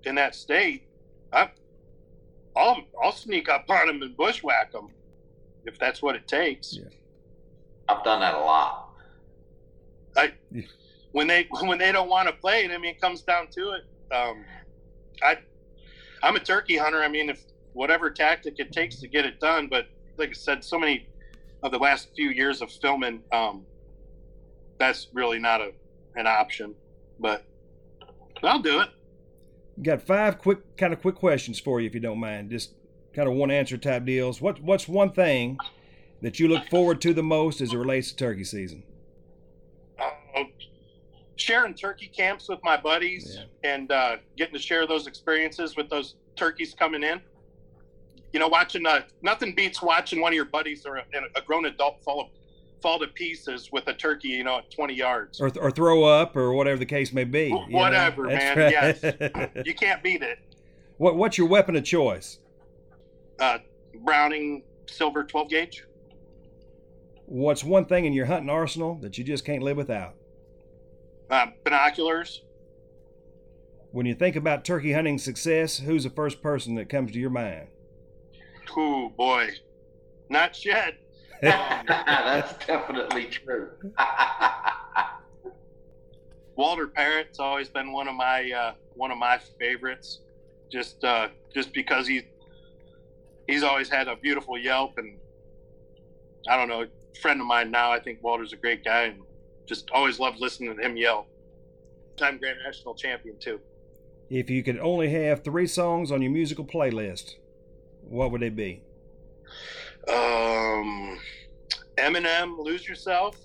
[0.04, 0.84] in that state,
[1.32, 1.50] I,
[2.56, 4.90] I'll I'll sneak up on them and bushwhack them
[5.64, 6.76] if that's what it takes.
[6.76, 6.84] Yeah.
[7.88, 8.90] I've done that a lot.
[10.16, 10.32] I
[11.12, 13.70] when they when they don't want to play it, I mean, it comes down to
[13.70, 14.14] it.
[14.14, 14.44] Um,
[15.22, 15.38] I
[16.22, 17.02] I'm a turkey hunter.
[17.02, 20.64] I mean, if whatever tactic it takes to get it done, but like I said,
[20.64, 21.08] so many
[21.62, 23.64] of the last few years of filming, um,
[24.78, 25.72] that's really not a
[26.20, 26.74] an option.
[27.18, 27.44] But
[28.42, 28.88] I'll do it.
[29.82, 32.50] Got five quick, kind of quick questions for you, if you don't mind.
[32.50, 32.74] Just
[33.14, 34.40] kind of one answer type deals.
[34.40, 35.58] What What's one thing
[36.22, 38.82] that you look forward to the most as it relates to turkey season?
[39.98, 40.44] Uh,
[41.36, 43.70] sharing turkey camps with my buddies Yeah.
[43.74, 47.20] and uh, getting to share those experiences with those turkeys coming in.
[48.32, 51.04] You know, watching uh, nothing beats watching one of your buddies or a,
[51.36, 52.30] a grown adult fall
[52.80, 54.28] fall to pieces with a turkey.
[54.28, 55.40] You know, at twenty yards.
[55.40, 57.50] Or, or throw up, or whatever the case may be.
[57.50, 58.58] Whatever, man.
[58.58, 59.50] right.
[59.66, 60.38] You can't beat it.
[60.98, 62.38] what What's your weapon of choice?
[63.38, 63.58] Uh,
[64.04, 65.84] Browning silver twelve gauge.
[67.26, 70.14] What's one thing in your hunting arsenal that you just can't live without?
[71.30, 72.42] Uh, binoculars.
[73.92, 77.30] When you think about turkey hunting success, who's the first person that comes to your
[77.30, 77.68] mind?
[78.76, 79.50] Ooh, boy,
[80.28, 80.96] not shed.
[81.42, 83.70] That's definitely true.
[86.56, 90.20] Walter Parrott's always been one of my uh, one of my favorites,
[90.70, 92.22] just uh, just because he
[93.48, 95.16] he's always had a beautiful yelp, and
[96.48, 96.86] I don't know,
[97.20, 97.90] friend of mine now.
[97.90, 99.22] I think Walter's a great guy, and
[99.66, 101.26] just always loved listening to him yell.
[102.16, 103.58] Time Grand National champion too.
[104.28, 107.36] If you could only have three songs on your musical playlist,
[108.02, 108.82] what would they be?
[110.08, 111.18] Um,
[111.96, 113.36] Eminem, "Lose Yourself."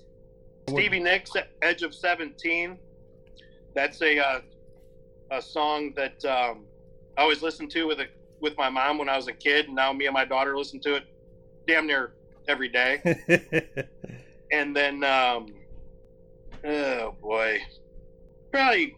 [0.68, 1.32] Stevie Nicks,
[1.62, 2.78] "Edge of 17."
[3.74, 4.40] That's a uh,
[5.30, 6.64] a song that um,
[7.16, 8.06] I always listened to with a
[8.40, 10.80] with my mom when I was a kid, and now me and my daughter listen
[10.80, 11.04] to it
[11.66, 12.12] damn near
[12.48, 13.00] every day.
[14.52, 15.54] and then, um,
[16.64, 17.60] oh boy,
[18.50, 18.96] probably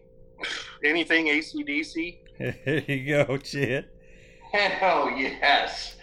[0.83, 2.17] anything ACDC.
[2.39, 3.89] there you go, Chit.
[4.51, 5.97] Hell yes.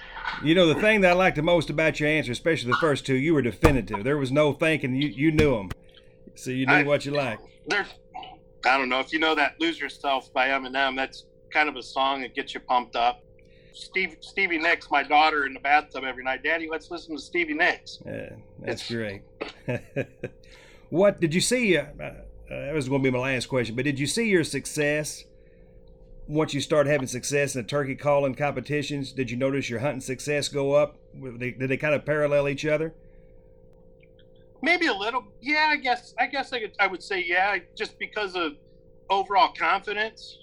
[0.45, 3.07] You know, the thing that I like the most about your answer, especially the first
[3.07, 4.05] two, you were definitive.
[4.05, 4.95] There was no thinking.
[4.95, 5.71] You, you knew them.
[6.35, 7.43] So you knew I- what you liked.
[7.67, 7.87] There's,
[8.65, 10.95] I don't know if you know that "Lose Yourself" by Eminem.
[10.97, 13.23] That's kind of a song that gets you pumped up.
[13.73, 16.43] Steve Stevie Nicks, my daughter in the bathtub every night.
[16.43, 17.99] Daddy, let's listen to Stevie Nicks.
[18.07, 19.23] Yeah, that's It's-
[19.67, 20.07] great.
[20.91, 21.77] what did you see?
[21.77, 22.13] Uh, uh,
[22.49, 25.25] that was going to be my last question, but did you see your success
[26.29, 29.13] once you start having success in the turkey calling competitions?
[29.13, 30.97] Did you notice your hunting success go up?
[31.39, 32.95] Did they kind of parallel each other?
[34.63, 35.25] Maybe a little.
[35.41, 36.15] Yeah, I guess.
[36.19, 38.53] I guess I, could, I would say yeah, just because of
[39.11, 40.39] overall confidence.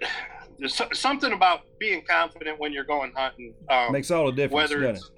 [0.58, 3.54] There's so- something about being confident when you're going hunting.
[3.70, 5.12] Um, Makes all the difference, whether doesn't it's it?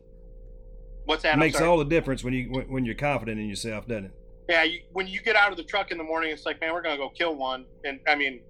[1.04, 1.32] what's that?
[1.34, 4.12] I'm Makes all the difference when you when, when you're confident in yourself, doesn't it?
[4.48, 6.72] Yeah, you, when you get out of the truck in the morning, it's like, man,
[6.72, 7.64] we're gonna go kill one.
[7.84, 8.40] And I mean,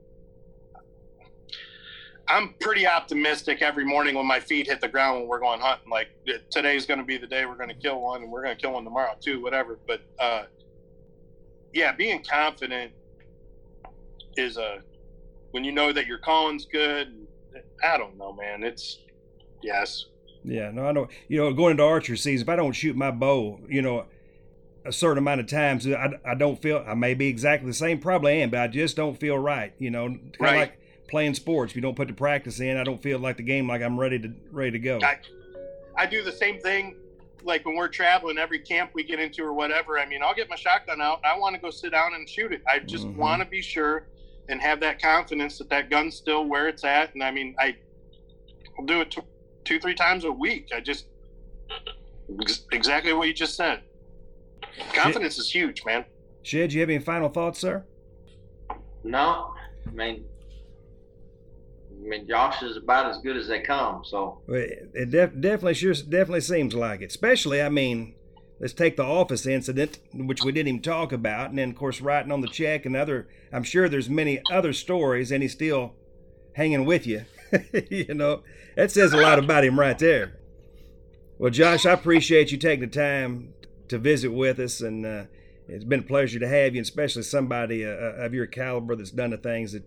[2.28, 5.90] I'm pretty optimistic every morning when my feet hit the ground when we're going hunting.
[5.90, 6.08] Like
[6.50, 9.14] today's gonna be the day we're gonna kill one, and we're gonna kill one tomorrow
[9.20, 9.78] too, whatever.
[9.86, 10.44] But uh,
[11.72, 12.92] yeah, being confident
[14.36, 14.78] is a
[15.50, 17.26] when you know that your calling's good.
[17.84, 18.62] I don't know, man.
[18.62, 18.98] It's
[19.62, 20.06] yes.
[20.44, 21.08] Yeah, no, I know.
[21.28, 24.06] You know, going into archery season, if I don't shoot my bow, you know,
[24.84, 26.84] a certain amount of times, I, I don't feel.
[26.86, 29.72] I may be exactly the same, probably am, but I just don't feel right.
[29.78, 30.56] You know, Right.
[30.56, 30.78] like
[31.12, 31.70] playing sports.
[31.72, 34.00] If you don't put the practice in, I don't feel like the game like I'm
[34.00, 34.98] ready to ready to go.
[35.02, 35.18] I,
[35.96, 36.96] I do the same thing
[37.44, 40.48] like when we're traveling every camp we get into or whatever i mean i'll get
[40.48, 43.16] my shotgun out i want to go sit down and shoot it i just Mhm.
[43.16, 44.06] want to be sure
[44.48, 47.74] and have that confidence that that gun's still where it's at and i mean i
[48.78, 49.22] will do it two,
[49.64, 51.06] two three times a week i just
[52.70, 53.80] exactly what you just said
[54.94, 56.04] confidence is huge man
[56.42, 57.84] Shed, you have any final thoughts, sir?
[59.04, 59.54] No,
[59.86, 60.24] I mean,
[62.04, 64.02] I mean, Josh is about as good as they come.
[64.04, 67.06] So It def- definitely sure definitely seems like it.
[67.10, 68.14] Especially, I mean,
[68.60, 72.00] let's take the office incident, which we didn't even talk about, and then of course
[72.00, 73.28] writing on the check and other.
[73.52, 75.94] I'm sure there's many other stories, and he's still
[76.54, 77.24] hanging with you.
[77.90, 78.42] you know,
[78.76, 80.38] that says a lot about him right there.
[81.38, 83.54] Well, Josh, I appreciate you taking the time
[83.88, 85.24] to visit with us, and uh,
[85.68, 89.10] it's been a pleasure to have you, and especially somebody uh, of your caliber that's
[89.10, 89.84] done the things that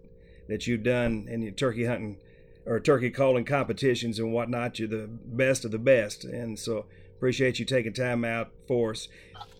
[0.48, 2.18] that you've done in your turkey hunting
[2.66, 4.80] or turkey calling competitions and whatnot.
[4.80, 6.86] You're the best of the best, and so
[7.18, 9.08] appreciate you taking time out for us.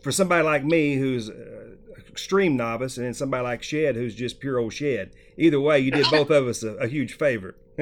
[0.02, 1.76] For somebody like me, who's uh,
[2.10, 5.12] extreme novice, and then somebody like Shed, who's just pure old Shed.
[5.38, 7.56] Either way, you did both of us a, a huge favor.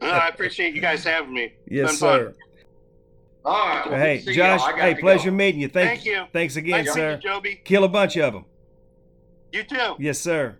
[0.00, 2.18] i appreciate you guys having me yes, Been fun.
[2.20, 2.34] sir.
[3.44, 3.90] all right.
[3.90, 4.56] well, Hey, good to see y'all.
[4.58, 4.74] Josh.
[4.80, 5.36] Hey, pleasure go.
[5.36, 5.68] meeting you.
[5.68, 6.24] Thank, Thank you.
[6.32, 7.12] Thanks again, nice sir.
[7.12, 8.46] you, joby Kill a bunch of them.
[9.52, 10.56] you too Yes, sir.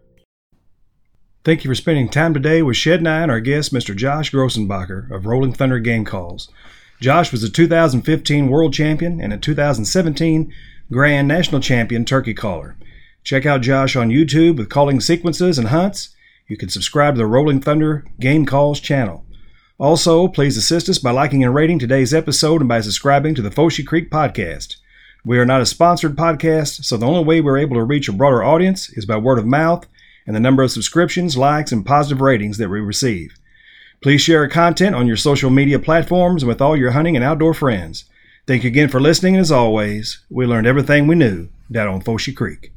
[1.45, 3.95] Thank you for spending time today with Shed and I and our guest, Mr.
[3.95, 6.51] Josh Grossenbacher of Rolling Thunder Game Calls.
[7.03, 10.51] Josh was a 2015 World Champion and a 2017
[10.91, 12.79] Grand National Champion Turkey Caller.
[13.25, 16.17] Check out Josh on YouTube with calling sequences and hunts.
[16.49, 19.27] you can subscribe to the Rolling Thunder Game Calls channel.
[19.77, 23.51] Also, please assist us by liking and rating today's episode and by subscribing to the
[23.51, 24.77] Foshie Creek podcast.
[25.27, 28.15] We are not a sponsored podcast, so the only way we're able to reach a
[28.15, 29.87] broader audience is by word of mouth
[30.27, 33.39] and the number of subscriptions, likes, and positive ratings that we receive.
[34.03, 37.25] Please share our content on your social media platforms and with all your hunting and
[37.25, 38.05] outdoor friends.
[38.47, 42.03] Thank you again for listening, and as always, we learned everything we knew down on
[42.03, 42.74] Foshie Creek.